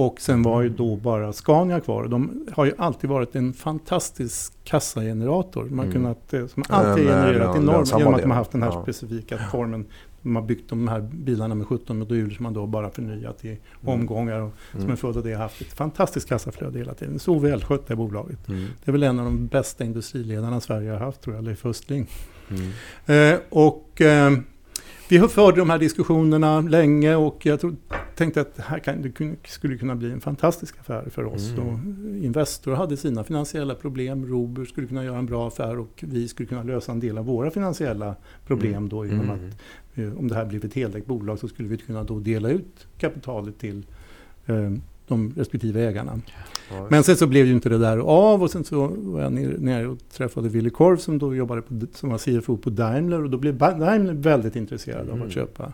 [0.06, 2.08] Och sen var ju då bara Scania kvar.
[2.08, 5.64] De har ju alltid varit en fantastisk kassagenerator.
[5.64, 5.92] Man Mm.
[5.92, 8.70] kunnat, eh, som alltid är genererat lön- enormt genom att de har haft den här
[8.72, 8.82] Ja.
[8.82, 9.84] specifika formen.
[10.22, 13.58] De har byggt de här bilarna med 17 moduler som man då bara förnyat i
[13.84, 14.40] omgångar.
[14.40, 14.90] Och som Mm.
[14.90, 17.18] en följd av det har haft ett fantastiskt kassaflöde hela tiden.
[17.18, 18.48] Så välskött det bolaget.
[18.48, 18.66] Mm.
[18.84, 22.06] Det är väl en av de bästa industriledarna Sverige har haft tror jag, Leif Östling.
[23.06, 23.32] Mm.
[23.34, 24.32] Eh, och eh,
[25.10, 27.76] vi har förde de här diskussionerna länge och jag tro,
[28.16, 31.50] tänkte att det här kan, det skulle kunna bli en fantastisk affär för oss.
[31.50, 31.66] Mm.
[31.68, 31.78] Och
[32.24, 36.46] Investor hade sina finansiella problem, Robur skulle kunna göra en bra affär och vi skulle
[36.46, 38.88] kunna lösa en del av våra finansiella problem Mm.
[38.88, 39.36] då genom Mm.
[39.36, 42.48] att eh, om det här blev ett helägt bolag så skulle vi kunna då dela
[42.48, 43.86] ut kapitalet till
[44.46, 44.70] eh,
[45.10, 46.20] de respektive ägarna.
[46.70, 49.32] Ja, Men sen så blev ju inte det där av och sen så var jag
[49.60, 53.30] nere, och träffade Willy Korf som då jobbade på, som var CFO på Daimler och
[53.30, 55.26] då blev Daimler väldigt intresserad av Mm.
[55.26, 55.72] att köpa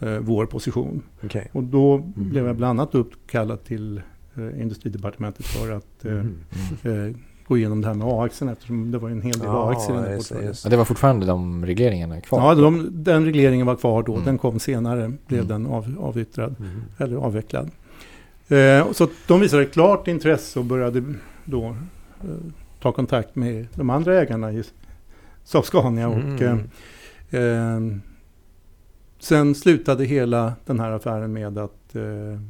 [0.00, 1.02] eh, vår position.
[1.24, 1.48] Okej.
[1.52, 2.12] Och då Mm.
[2.30, 4.00] blev jag bland annat uppkallad till
[4.36, 6.34] eh, industridepartementet för att eh, Mm.
[7.10, 7.16] eh,
[7.48, 10.08] gå igenom det här med A-aktien eftersom det var en hel del A-aktier i den
[10.10, 10.54] här portföljen.
[10.64, 12.40] Men det var fortfarande de regleringarna kvar?
[12.40, 14.12] Ja, de, den regleringen var kvar då.
[14.12, 14.24] Mm.
[14.24, 15.48] Den kom senare, blev Mm.
[15.62, 16.70] den av, avyttrad Mm.
[16.98, 17.70] eller avvecklad.
[18.48, 21.02] Eh, så de visade ett klart intresse och började
[21.44, 21.74] då eh,
[22.80, 24.62] ta kontakt med de andra ägarna i
[25.44, 26.08] Saab Scania.
[26.08, 26.58] Och, eh,
[27.30, 27.92] Mm.
[27.92, 27.98] eh,
[29.18, 32.40] sen slutade hela den här affären med att eh,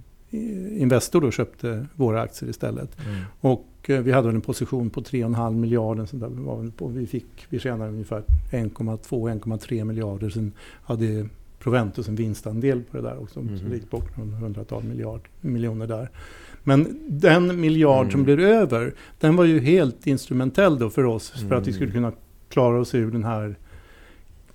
[0.80, 2.96] Investor då köpte våra aktier istället.
[3.06, 3.20] Mm.
[3.40, 6.06] Och eh, vi hade en position på 3,5 miljarder.
[6.06, 6.88] Så där var vi, på.
[6.88, 10.30] Vi, fick, vi tjänade ungefär 1,2-1,3 miljarder.
[10.30, 10.52] Sen
[10.84, 13.34] hade Proventus en vinstandel på det där också.
[13.34, 13.70] Så Mhm.
[13.70, 16.10] det gick bort någon hundratal miljard, miljoner där.
[16.64, 18.10] Men den miljard Mm.
[18.12, 21.30] som blev över, den var ju helt instrumentell då för oss.
[21.30, 21.72] För att vi Mm.
[21.74, 22.12] skulle kunna
[22.48, 23.56] klara oss ur den här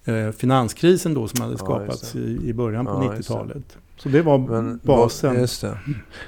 [0.05, 2.19] eh, finanskrisen då som hade Ja, skapats det.
[2.19, 3.33] i, i början på Ja, just det.
[3.33, 3.77] 90-talet.
[3.97, 5.35] Så det var Men basen.
[5.35, 5.77] Just det.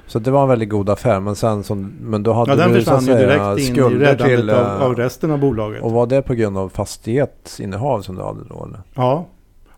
[0.08, 1.20] Så det var en väldigt god affär.
[1.20, 3.76] Men sen som, men då hade Ja, den du så att försvann ju direkt in
[3.76, 4.50] i räddandet till...
[4.50, 5.84] av, eh, av resten av bolaget.
[5.84, 8.66] Och var det på grund av fastighetsinnehav som du hade då?
[8.66, 8.80] Eller?
[8.94, 9.26] Ja,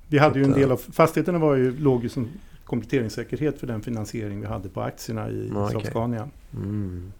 [0.07, 2.27] vi hade ju en att, del av fastigheterna var ju, låg ju som
[2.65, 5.91] kompletteringssäkerhet för den finansiering vi hade på aktierna i Ja, Saab okej.
[5.91, 6.29] Scania.
[6.53, 7.11] Mm.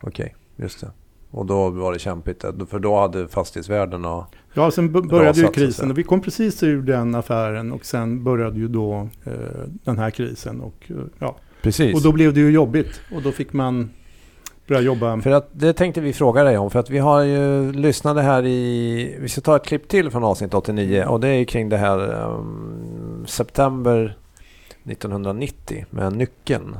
[0.00, 0.90] Okej, just det.
[1.30, 2.44] Och då var det kämpigt.
[2.44, 4.26] eh, För då hade fastighetsvärdena...
[4.54, 8.68] Ja, sen började ju krisen vi kom precis ur den affären och sen började ju
[8.68, 9.32] då eh,
[9.84, 11.36] den här krisen och, eh, ja.
[11.62, 11.94] Precis.
[11.94, 13.90] och då blev det ju jobbigt och då fick man
[14.68, 15.20] börja jobba.
[15.20, 16.70] För att det tänkte vi fråga dig om.
[16.70, 19.16] För att vi har ju lyssnat här i...
[19.20, 21.04] Vi ska ta ett klipp till från avsnitt 89.
[21.04, 24.16] Och det är ju kring det här um, september
[24.84, 26.76] 1990 med nyckeln.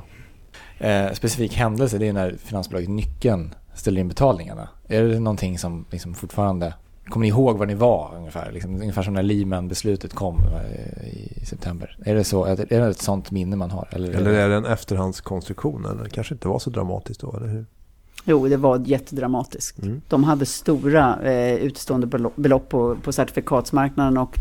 [0.79, 4.69] Eh, specifik händelse, det är när finansbolaget Nyckeln ställer in betalningarna.
[4.89, 6.75] Är det någonting som liksom fortfarande,
[7.09, 8.53] kommer ni ihåg var ni var ungefär?
[8.53, 11.97] Liksom, ungefär som när Lehman-beslutet kom eh, i september.
[12.05, 13.89] Är det, så, är det är det ett sånt minne man har?
[13.93, 15.85] Eller, Eller är det en efterhandskonstruktion?
[15.85, 17.67] Eller det kanske inte var så dramatiskt då, eller hur?
[18.31, 19.83] Jo, det var jättedramatiskt.
[19.83, 20.03] Mm.
[20.09, 24.37] De hade stora eh, utstående belopp, på, på certifikatsmarknaden och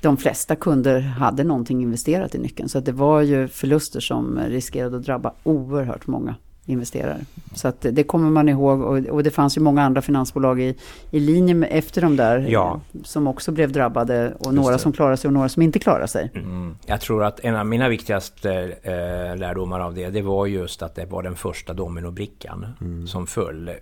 [0.00, 2.68] de flesta kunder hade någonting investerat i nyckeln.
[2.68, 6.34] Så det var ju förluster som riskerade att drabba oerhört många
[6.68, 7.18] investerare.
[7.54, 10.74] Så att det, kommer man ihåg och, och det fanns ju många andra finansbolag i,
[11.10, 12.80] i linje med, efter de där Ja.
[13.04, 14.78] som också blev drabbade och några det.
[14.78, 16.30] som klarade sig och några som inte klarade sig.
[16.34, 16.76] Mm.
[16.86, 18.52] Jag tror att en av mina viktigaste
[18.82, 22.66] eh, lärdomar av det, det var just att det var den första dominobrickan
[23.06, 23.68] som föll.
[23.68, 23.74] Eh,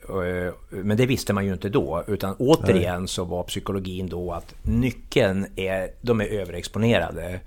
[0.71, 5.47] men det visste man ju inte då, utan återigen så var psykologin då att nyckeln
[5.57, 7.41] är, de är överexponerade.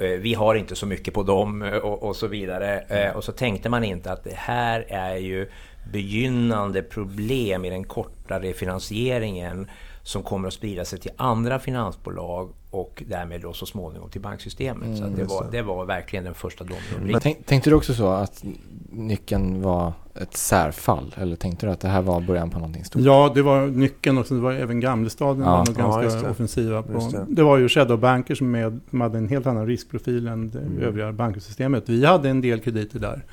[0.00, 3.12] Eh, vi har inte så mycket på dem eh, och, och så vidare.
[3.16, 5.48] Och så tänkte man inte att det här är ju
[5.92, 9.66] begynnande problem i den kortare finansieringen
[10.02, 14.84] som kommer att sprida sig till andra finansbolag och därmed då så småningom till banksystemet.
[14.86, 15.62] Mm, så det, var, det.
[15.62, 17.20] var verkligen den första dominobricken.
[17.20, 18.44] Tänk, tänkte du också så att
[18.90, 21.14] nyckeln var ett särfall?
[21.18, 23.02] Eller tänkte du att det här var början på någonting stort?
[23.02, 25.50] Ja, det var nyckeln och sen var även Gamlestaden Ja.
[25.50, 26.30] var nog Ja, ganska det.
[26.30, 26.92] offensiva på.
[27.12, 27.26] Det.
[27.28, 27.42] det.
[27.42, 30.82] var ju shadowbanker som, med, som hade en helt annan riskprofil än det Mm.
[30.82, 31.88] övriga banksystemet.
[31.88, 33.24] Vi hade en del krediter där.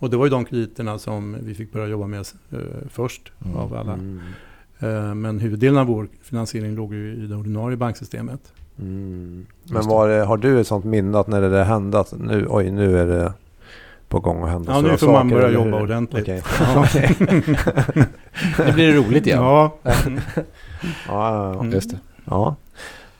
[0.00, 2.20] Och det var ju de krediterna som vi fick börja jobba med
[2.52, 2.58] eh,
[2.90, 3.56] först Mm.
[3.56, 3.92] av alla.
[3.92, 4.20] Mm.
[4.80, 8.40] Eh, men huvuddelen av vår finansiering låg ju i det ordinarie banksystemet.
[8.78, 9.46] Mm.
[9.64, 9.88] Men det.
[9.88, 12.70] var det, har du ett sånt minne att när det där hände att nu, oj,
[12.70, 13.32] nu är det
[14.08, 15.82] på gång att hända Ja, nu får man saker, börja eller jobba hur?
[15.84, 16.28] ordentligt.
[16.60, 16.86] Ja.
[18.66, 19.38] Nu blir det roligt igen.
[19.42, 19.76] Ja.
[19.84, 19.92] Ja,
[21.08, 21.60] ja, ja.
[21.60, 21.72] Mm.
[21.72, 21.98] Just det.
[22.24, 22.56] ja.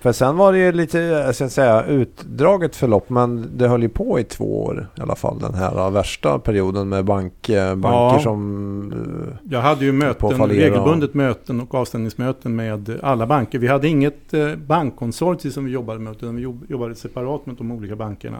[0.00, 3.10] För sen var det ju lite, jag ska säga, utdraget förlopp.
[3.10, 5.38] Men det höll ju på i två år i alla fall.
[5.38, 8.20] Den här värsta perioden med bank, eh, banker Ja.
[8.22, 8.92] som...
[8.92, 13.58] eh, Jag hade ju möten, regelbundet möten och avstämningsmöten med alla banker.
[13.58, 17.56] Vi hade inget eh, bankkonsortium som vi jobbade med utan vi jobb- jobbade separat med
[17.56, 18.38] de olika bankerna.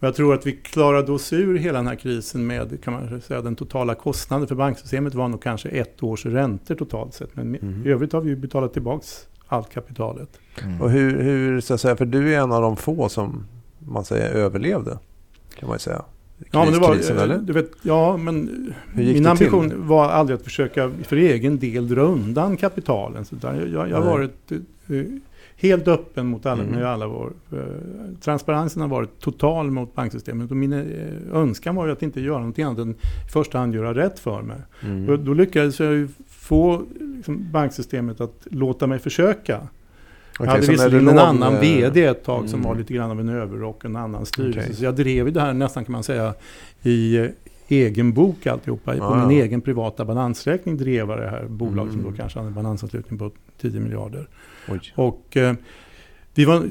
[0.00, 3.20] Och jag tror att vi klarade oss ur hela den här krisen med kan man
[3.20, 7.36] säga, den totala kostnaden för banksystemet var nog kanske ett års räntor totalt sett.
[7.36, 7.82] Men Mhm.
[7.86, 10.28] i övrigt har vi ju betalat tillbaks allt kapitalet.
[10.62, 10.80] Mm.
[10.80, 13.46] Och hur, hur, så att säga, för du är en av de få som
[13.78, 14.98] man säger överlevde.
[15.58, 16.02] Kan man ju säga.
[16.50, 17.38] Ja, men det var, Kriskrisen, eh, eller?
[17.38, 19.78] du vet, ja, men min ambition till?
[19.78, 23.24] var aldrig att försöka för egen del dra undan kapitalen.
[23.24, 25.02] Så där, jag, har varit eh,
[25.56, 26.74] helt öppen mot alla, Mm.
[26.74, 27.58] med alla vår, eh,
[28.20, 30.82] transparensen har varit total mot banksystemet och min eh,
[31.32, 34.42] önskan var ju att inte göra någonting annat än i första hand göra rätt för
[34.42, 34.58] mig.
[34.82, 35.08] Mm.
[35.08, 36.82] Och då lyckades jag ju få
[37.16, 39.56] liksom, banksystemet att låta mig försöka.
[39.56, 39.68] Okej,
[40.38, 42.68] jag hade visserligen en annan med- VD ett tag som Mm.
[42.68, 44.60] var lite grann av en överrock och en annan styrelse.
[44.60, 44.74] Okej.
[44.74, 46.34] Så jag drev det här nästan kan man säga
[46.82, 47.26] i eh,
[47.68, 48.96] egen bok alltihopa.
[48.96, 49.44] På Ah, min ja.
[49.44, 52.12] egen privata balansräkning drev jag det här bolaget som Mm.
[52.12, 54.28] då kanske hade en balansanslutning på 10 miljarder.
[54.68, 54.80] Oj.
[54.94, 55.54] Och eh,
[56.36, 56.62] vi, var,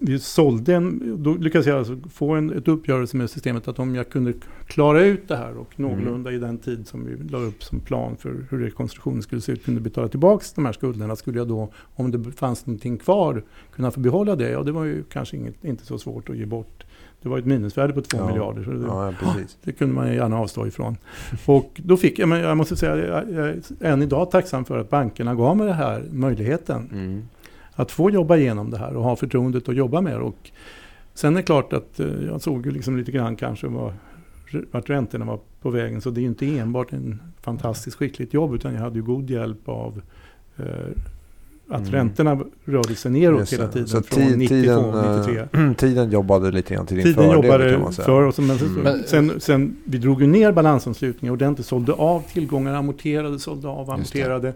[0.00, 3.94] vi sålde en, då lyckades jag alltså få en, ett uppgörelse med systemet att om
[3.94, 4.32] jag kunde
[4.66, 8.16] klara ut det här och någorlunda i den tid som vi la upp som plan
[8.16, 11.68] för hur rekonstruktionen skulle se ut kunde betala tillbaka de här skulderna skulle jag då,
[11.94, 13.42] om det fanns någonting kvar,
[13.74, 14.50] kunna få behålla det.
[14.50, 16.84] Ja, det var ju kanske inget, inte så svårt att ge bort.
[17.22, 18.26] Det var ett minusvärde på 2 Ja.
[18.26, 18.64] miljarder.
[18.64, 19.12] Så det, Ja,
[19.64, 20.96] det kunde man gärna avstå ifrån.
[21.46, 24.78] Och då fick jag, men jag måste säga, jag, jag är än idag tacksam för
[24.78, 27.22] att bankerna gav mig den här möjligheten Mm.
[27.74, 30.20] Att få jobba igenom det här och ha förtroendet att jobba med det.
[30.24, 30.50] Och
[31.14, 33.92] sen är det klart att eh, jag såg ju liksom lite grann kanske vad,
[34.70, 36.00] vart räntorna var på vägen.
[36.00, 39.30] Så det är ju inte enbart en fantastiskt skickligt jobb utan jag hade ju god
[39.30, 40.00] hjälp av
[40.56, 40.64] eh,
[41.68, 41.92] att Mm.
[41.92, 45.60] räntorna rörde sig neråt Just hela tiden Så från tid- 92, tiden, 93.
[45.62, 48.06] eh, tiden jobbade lite grann till din Tiden fördel jobbade kan man säga.
[48.06, 48.38] för oss.
[48.38, 49.02] Men, Mm.
[49.06, 54.12] Sen, sen, vi drog ju ner balansomslutningen ordentligt, sålde av tillgångar, amorterade, sålde av, Just
[54.12, 54.22] det.
[54.22, 54.54] amorterade.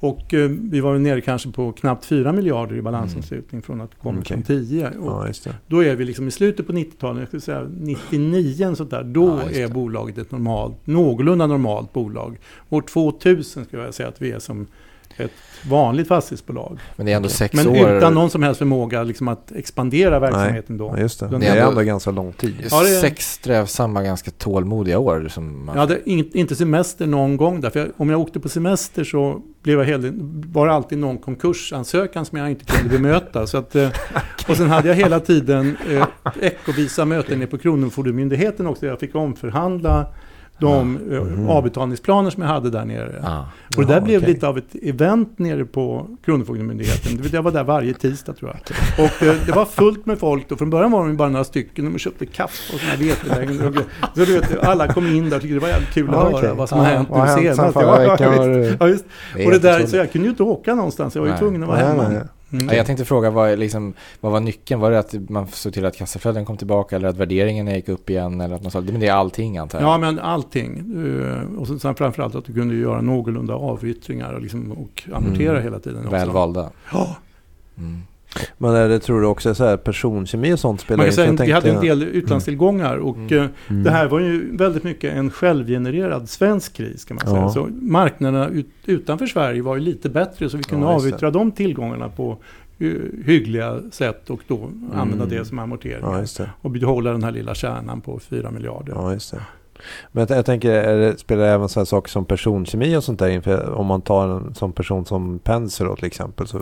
[0.00, 4.10] Och eh, vi var nere kanske på knappt 4 miljarder i balansomslutning från att komma
[4.10, 4.20] Mm.
[4.20, 4.34] Okej.
[4.34, 4.88] från 10.
[4.98, 5.52] Och Ja.
[5.66, 9.04] Då är vi liksom i slutet på 90-talet, jag skulle säga 99 en sånt där,
[9.04, 12.38] då Ja, är bolaget ett normalt, någorlunda normalt bolag.
[12.68, 14.66] År 2000 skulle jag säga att vi är som
[15.16, 15.30] ett
[15.68, 16.78] vanligt fastighetsbolag.
[16.96, 17.90] Men det är ändå sex Men år.
[17.96, 20.92] utan någon som helst förmåga liksom att expandera verksamheten då.
[20.96, 21.28] Ja, just det.
[21.28, 22.54] Det är ändå- ändå ganska lång tid.
[22.70, 25.28] Ja, det är- Sex strävsamma, ganska tålmodiga år.
[25.30, 25.74] Som man...
[25.74, 27.70] Jag hade in, inte semester någon gång där.
[27.70, 30.08] För jag, om jag åkte på semester så blev jag hela,
[30.46, 33.46] var det alltid någon konkursansökan som jag inte kunde bemöta.
[33.46, 33.88] Så att, eh,
[34.48, 36.06] och sen hade jag hela tiden eh,
[36.40, 38.86] veckovisa möten nere på Kronofogdemyndigheten också.
[38.86, 40.06] Jag fick omförhandla
[40.60, 41.48] de eh, Mhm.
[41.48, 43.22] avbetalningsplaner som jag hade där nere.
[43.24, 43.38] Ah.
[43.76, 44.32] Och det där Ja, blev okej.
[44.34, 47.20] lite av ett event nere på Kronofogdemyndigheten.
[47.32, 48.76] Jag var där varje tisdag tror jag.
[49.06, 50.52] Och eh, det var fullt med folk.
[50.52, 51.84] Och från början var de bara några stycken.
[51.92, 53.72] De köpte kaffe och såna vetelängder.
[54.14, 56.38] Så du vet, alla kom in där och tyckte det var jävligt kul att Ja,
[56.40, 58.20] höra vad som har Ja, hänt vad har nu hänt sen senast.
[58.20, 59.04] Ja, ja, visst.
[59.46, 61.14] Och det där, så jag kunde ju inte åka någonstans.
[61.14, 62.20] Jag var ju tvungen att vara hemma.
[62.52, 62.66] Mm.
[62.68, 64.80] Ja, jag tänkte fråga, vad, liksom, vad var nyckeln?
[64.80, 68.10] Var det att man såg till att kassaflöden kom tillbaka eller att värderingen gick upp
[68.10, 68.40] igen?
[68.40, 69.88] Eller att man sa, men det är allting antar jag?
[69.88, 70.78] Ja, men allting.
[70.78, 75.62] Eh, Och sen framförallt att du kunde göra någorlunda avyttringar och, liksom, och amortera Mm.
[75.62, 75.98] hela tiden.
[75.98, 76.10] också.
[76.10, 76.70] Väl valda.
[76.92, 77.16] Ja,
[77.78, 78.02] Mm.
[78.58, 81.14] Men är det, tror du också så här personkemi och sånt spelar man kan in?
[81.14, 83.38] säga jag vi hade en del utlandstillgångar och Mm.
[83.38, 83.82] eh, Mm.
[83.82, 87.40] det här var ju väldigt mycket en självgenererad svensk kris kan man säga.
[87.40, 87.48] Ja.
[87.50, 91.52] Så marknaderna ut, utanför Sverige var ju lite bättre så vi kunde Ja, avyttra de
[91.52, 92.38] tillgångarna på
[92.80, 92.88] eh,
[93.24, 95.38] hyggliga sätt och då använda Mm.
[95.38, 96.02] det som amortering.
[96.38, 98.92] Ja, och behålla den här lilla kärnan på 4 miljarder.
[98.96, 99.40] Ja, just det.
[100.12, 103.04] Men jag, jag tänker, är det, spelar det även så här saker som personkemi och
[103.04, 103.42] sånt där in?
[103.42, 106.46] För om man tar en sån person som Penser då till exempel.
[106.46, 106.60] Så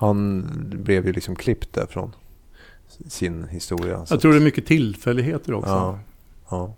[0.00, 0.46] han
[0.84, 2.12] blev ju liksom klippt där från
[3.08, 4.06] sin historia.
[4.10, 5.70] Jag tror det är mycket tillfälligheter också.
[5.70, 5.98] Ja.
[6.50, 6.74] Ja.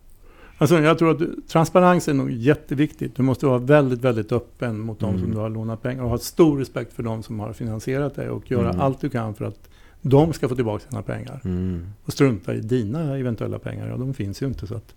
[0.58, 3.16] Alltså jag tror att transparens är nog jätteviktigt.
[3.16, 5.20] Du måste vara väldigt, väldigt öppen mot de Mm.
[5.20, 8.28] som du har lånat pengar och ha stor respekt för de som har finansierat dig
[8.30, 8.80] och göra Mm.
[8.80, 9.68] allt du kan för att
[10.00, 11.40] de ska få tillbaka sina pengar.
[11.44, 11.86] Mm.
[12.04, 14.66] Och strunta i dina eventuella pengar, ja de finns ju inte.
[14.66, 14.94] Så att,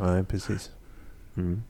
[0.00, 0.70] Nej, precis.
[1.36, 1.62] Mm.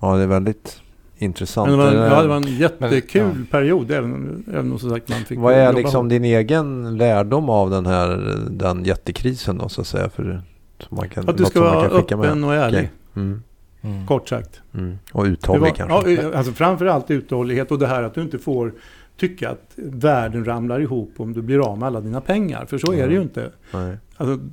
[0.00, 0.80] Ja, det är väldigt
[1.18, 1.70] intressant.
[1.70, 4.78] men det var, en, Det- ja, det var en jättekul Men, period, även, även om
[4.78, 9.58] som sagt man fick Vad är liksom din egen lärdom av den här den jättekrisen
[9.58, 10.08] då så att säga?
[10.08, 10.42] För,
[10.88, 12.90] man kan, Att du ska vara öppen och ärlig, Okej.
[13.16, 13.42] Mm.
[13.82, 14.06] Mm.
[14.06, 14.60] kort sagt.
[14.74, 14.98] Mm.
[15.12, 16.10] Och uthållig var, kanske?
[16.12, 18.72] ja, alltså framförallt uthållighet och det här att du inte får
[19.16, 22.66] tycka att världen ramlar ihop om du blir av med alla dina pengar.
[22.66, 23.08] För så är Mm.
[23.08, 23.50] det ju inte.
[23.72, 23.96] Nej.
[24.16, 24.50] Alltså, Men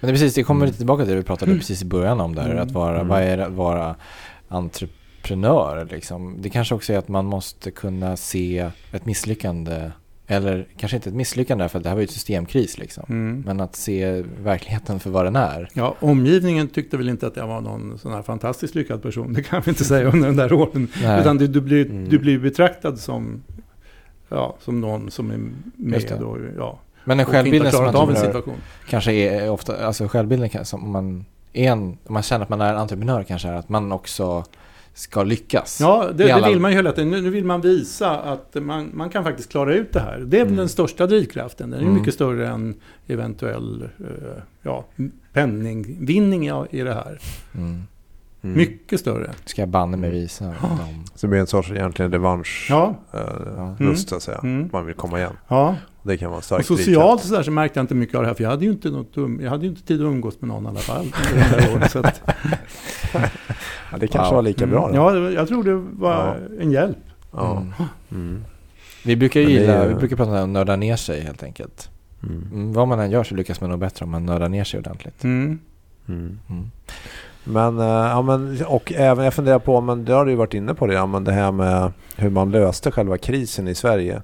[0.00, 0.66] det precis, det kommer Mm.
[0.66, 1.58] lite tillbaka till det vi pratade Mm.
[1.58, 2.44] precis i början om där.
[2.50, 2.58] Mm.
[2.62, 3.08] Att vara, Mm.
[3.08, 3.94] vad är det att vara
[4.48, 4.99] entreprenör
[5.90, 6.36] liksom?
[6.38, 9.90] Det kanske också är att man måste kunna se ett misslyckande.
[10.26, 13.04] Eller kanske inte ett misslyckande för det här var ju ett systemkris liksom.
[13.08, 13.42] mm.
[13.46, 15.68] Men att se verkligheten för vad den är.
[15.72, 19.32] Ja, omgivningen tyckte väl inte att jag var någon sån här fantastiskt lyckad person.
[19.32, 20.88] Det kan vi inte säga under den där åren.
[21.02, 21.20] Nej.
[21.20, 22.08] Utan du, du, blir, Mm.
[22.08, 23.42] du blir betraktad som,
[24.28, 25.38] ja, som någon som är
[25.76, 28.54] med och, ja, Men en har som klarat av en entreprenör situation.
[28.88, 32.72] kanske är ofta, alltså självbilden som om man är en, man känner att man är
[32.74, 34.44] en entreprenör kanske är att man också
[34.94, 35.80] ska lyckas.
[35.80, 37.10] Ja, det, alla- vill man ju hela tiden.
[37.10, 40.18] Nu, nu vill man visa att man, man kan faktiskt klara ut det här.
[40.26, 40.56] Det är Mm.
[40.56, 41.70] den största drivkraften.
[41.70, 41.94] Den är Mm.
[41.98, 42.74] mycket större än
[43.06, 44.84] eventuell eh, ja,
[45.32, 47.18] penningvinning i, det här.
[47.54, 47.82] Mm.
[48.42, 48.56] Mm.
[48.56, 49.30] Mycket större.
[49.44, 50.54] Ska jag banne mig visa dem.
[51.14, 53.20] Så det blir en sorts egentligen revansch Ja, eh,
[53.56, 53.76] Ja.
[53.78, 54.38] lust så att säga.
[54.42, 54.68] Mm.
[54.72, 55.32] Man vill komma igen.
[55.48, 55.76] ja.
[56.02, 58.28] Det kan vara en Och socialt så, där så märkte jag inte mycket av det
[58.28, 58.34] här.
[58.34, 60.64] För jag hade ju inte, något, jag hade ju inte tid att umgås med någon
[60.64, 61.06] i alla fall.
[61.32, 62.22] under de där åren, så att,
[63.92, 64.34] Ja, det kanske Wow.
[64.34, 65.02] var lika bra mm, då.
[65.02, 66.96] Ja, det var- jag tror det var en hjälp.
[67.32, 67.56] Ja.
[67.56, 67.72] Mm.
[68.10, 68.44] Mm.
[69.04, 71.90] Vi brukar gilla, ju- vi brukar prata om att nörda ner sig helt enkelt.
[72.22, 72.46] Mm.
[72.52, 74.80] Mm, vad man än gör så lyckas man nog bättre om man nördar ner sig
[74.80, 75.24] ordentligt.
[75.24, 75.58] Mm.
[76.08, 76.38] Mm.
[76.50, 76.70] Mm.
[77.44, 80.54] Men, eh, ja, men, och även jag funderar på, men det har du ju varit
[80.54, 84.22] inne på det, ja, men det här med hur man löste själva krisen i Sverige.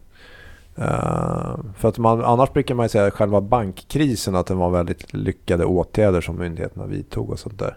[0.76, 5.12] Eh, för att man, annars brukar man ju säga själva bankkrisen att det var väldigt
[5.14, 7.76] lyckade åtgärder som myndigheterna vidtog och sånt där.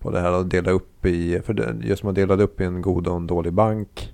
[0.00, 2.82] På det här att dela upp i, för det, just man delade upp i en
[2.82, 4.12] god och en dålig bank.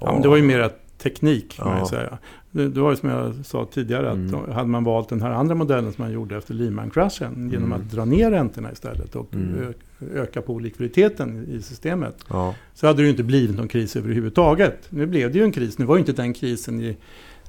[0.00, 1.82] Ja, men det var ju mer teknik kan man Ja.
[1.82, 2.18] ju säga.
[2.50, 4.52] Det, det var ju som jag sa tidigare att Mm.
[4.52, 7.72] hade man valt den här andra modellen som man gjorde efter Lehman-kraschen genom Mm.
[7.72, 9.74] att dra ner räntorna istället och Mm.
[10.14, 12.54] öka på likviditeten i systemet Ja.
[12.74, 14.86] så hade det ju inte blivit någon kris överhuvudtaget.
[14.90, 15.78] Nu blev det ju en kris.
[15.78, 16.96] Nu var ju inte den krisen i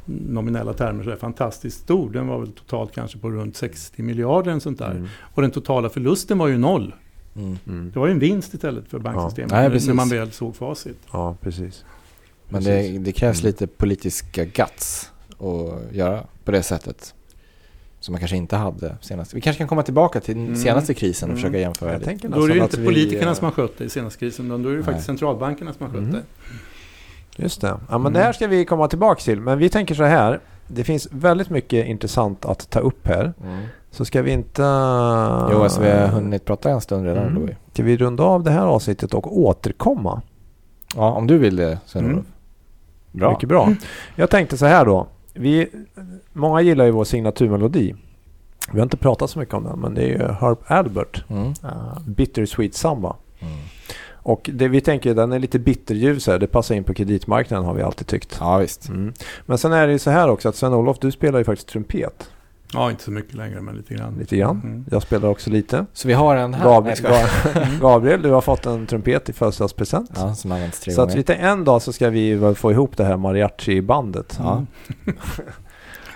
[0.05, 2.09] nominella termer så där fantastiskt stor.
[2.11, 4.91] Den var väl totalt kanske på runt 60 miljarder sånt där.
[4.91, 5.07] Mm.
[5.21, 6.93] Och den totala förlusten var ju noll.
[7.67, 7.91] Mm.
[7.93, 10.97] Det var ju en vinst istället för banksystemet Nej, när- man väl såg facit.
[11.13, 11.85] ja, precis.
[12.49, 12.91] Men Precis.
[12.93, 13.47] det, det krävs Mm.
[13.47, 17.13] lite politiska guts att göra på det sättet.
[17.99, 19.33] Som man kanske inte hade senast.
[19.33, 20.59] Vi kanske kan komma tillbaka till den Mm.
[20.59, 21.41] senaste krisen och Mm.
[21.41, 22.05] försöka jämföra Jag det.
[22.05, 24.45] tänker Då är det ju inte vi, politikerna som har skött det i senaste krisen,
[24.45, 24.85] utan då är det Nej.
[24.85, 26.11] faktiskt centralbankerna som har skött Mm.
[26.13, 26.23] det.
[27.43, 27.67] Just det.
[27.67, 28.13] Ja, men Mm.
[28.13, 29.39] det här ska vi komma tillbaka till.
[29.41, 30.39] Men vi tänker så här.
[30.67, 33.33] Det finns väldigt mycket intressant att ta upp här.
[33.43, 33.63] Mm.
[33.91, 34.61] Så ska vi inte...
[35.51, 37.49] Jo, alltså vi har hunnit prata en stund redan Mm.
[37.73, 40.21] Ska vi runda av det här avsnittet och återkomma?
[40.95, 42.13] Ja, om du vill det Sven-Olof.
[42.13, 42.25] Mm.
[43.11, 43.31] Bra.
[43.31, 43.73] Mycket bra.
[44.15, 45.07] Jag tänkte så här då.
[45.33, 45.67] Vi,
[46.33, 47.95] många gillar ju vår signaturmelodi.
[48.71, 51.47] Vi har inte pratat så mycket om den, men det är ju Herb Albert, Mm.
[51.47, 53.15] uh, Bittersweet Samba.
[53.39, 53.53] Mm.
[54.13, 56.37] Och det vi tänker, den är lite bitterljusare.
[56.37, 58.37] Det passar in på kreditmarknaden har vi alltid tyckt.
[58.39, 58.89] Ja, visst.
[58.89, 59.13] Mm.
[59.45, 62.29] Men sen är det ju så här också att Sven-Olof, du spelar ju faktiskt trumpet
[62.73, 64.15] Ja, inte så mycket längre, men lite grann.
[64.19, 64.61] lite grann.
[64.63, 64.85] Mm.
[64.91, 65.85] Jag spelar också lite.
[65.93, 66.65] Så vi har en här.
[66.65, 67.25] Gab- Nej, jag skojar.
[67.65, 70.11] Ga- Gabriel, du har fått en trumpet i födelsedagspresent.
[70.15, 71.15] Ja, som används tre Så att gånger.
[71.23, 74.39] tänkte en dag så ska vi väl få ihop det här mariachi-bandet.
[74.43, 74.65] Ja.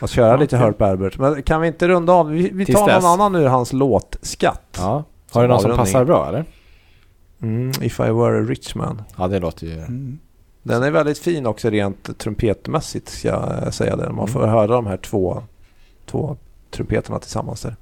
[0.02, 0.66] Och köra Ja, lite okej.
[0.66, 1.18] Herb Albert.
[1.18, 2.30] Men kan vi inte runda av?
[2.30, 3.04] Vi, vi tar dess.
[3.04, 4.78] någon annan ur hans låtskatt.
[4.78, 5.04] Ja.
[5.32, 6.46] Har du någon som passar bra eller?
[7.42, 9.02] Mm, If I were a rich man.
[9.18, 9.74] Ja, det låter ju...
[9.80, 10.20] Mm.
[10.64, 13.28] Den är väldigt fin också rent trumpetmässigt ska
[13.64, 14.04] jag säga det.
[14.04, 14.28] Man Mm.
[14.28, 15.44] får höra de här två,
[16.06, 16.38] två
[16.74, 17.76] trumpeterna tillsammans där.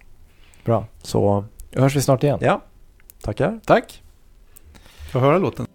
[0.65, 0.85] Bra.
[1.01, 2.39] Så Då hörs vi snart igen.
[2.41, 2.61] ja,
[3.21, 3.59] tackar.
[3.65, 4.03] Tack.
[5.11, 5.67] Får jag höra låten?